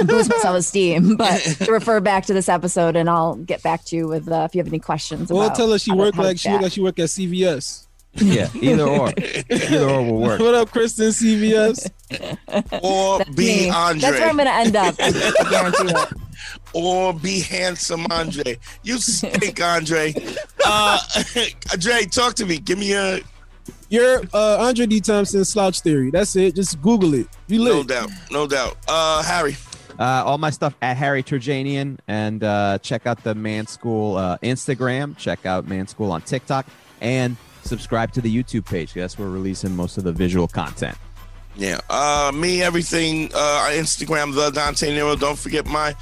[0.06, 3.96] boost my self-esteem, but to refer back to this episode, and I'll get back to
[3.96, 5.30] you with uh, if you have any questions.
[5.32, 6.52] Well, about tell her she how to- work like she chat.
[6.54, 7.86] work like she work at CVS.
[8.14, 9.12] Yeah, either or.
[9.50, 10.40] Either or will work.
[10.40, 11.08] What up, Kristen?
[11.10, 11.90] CVS.
[12.82, 13.70] Or That's be me.
[13.70, 14.00] Andre.
[14.00, 14.96] That's where I'm going to end up.
[14.98, 15.10] I
[15.50, 16.08] guarantee it.
[16.72, 18.58] or be handsome Andre.
[18.82, 20.12] You stink, Andre.
[20.66, 20.98] Uh,
[21.72, 22.58] Andre, talk to me.
[22.58, 23.20] Give me a
[23.90, 25.00] You're uh, Andre D.
[25.00, 26.10] Thompson slouch theory.
[26.10, 26.56] That's it.
[26.56, 27.28] Just Google it.
[27.46, 27.74] You live.
[27.76, 28.76] no doubt, no doubt.
[28.88, 29.56] Uh, Harry.
[30.00, 34.38] Uh, all my stuff at Harry Terjanian and uh, check out the Man School uh,
[34.38, 35.14] Instagram.
[35.18, 36.66] Check out Man School on TikTok
[37.02, 38.94] and subscribe to the YouTube page.
[38.94, 40.96] That's where we're releasing most of the visual content.
[41.54, 41.80] Yeah.
[41.90, 43.30] Uh, me, everything.
[43.34, 45.16] Uh, Instagram, the Dante Nero.
[45.16, 45.94] Don't forget my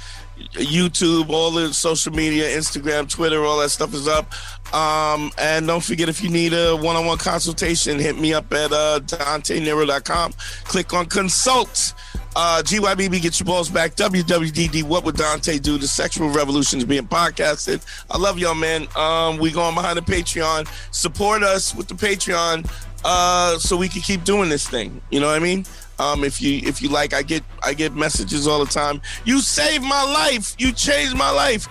[0.53, 4.33] YouTube, all the social media, Instagram, Twitter, all that stuff is up.
[4.73, 8.99] Um, and don't forget if you need a one-on-one consultation, hit me up at uh,
[9.03, 10.33] DanteNero.com.
[10.63, 11.93] Click on consult.
[12.35, 13.95] Uh, GYBB, get your balls back.
[13.95, 15.77] WWDD, what would Dante do?
[15.77, 17.83] The sexual revolution is being podcasted.
[18.09, 18.87] I love y'all, man.
[18.95, 20.67] Um, we going behind the Patreon.
[20.93, 22.69] Support us with the Patreon
[23.03, 25.01] uh, so we can keep doing this thing.
[25.09, 25.65] You know what I mean?
[25.97, 29.01] Um, if you if you like, I get I get messages all the time.
[29.25, 30.55] You saved my life.
[30.57, 31.67] You changed my life.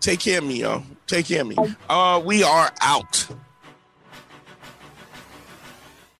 [0.00, 0.82] Take care of me, y'all.
[1.06, 1.56] Take care of me.
[1.88, 3.28] Uh, we are out.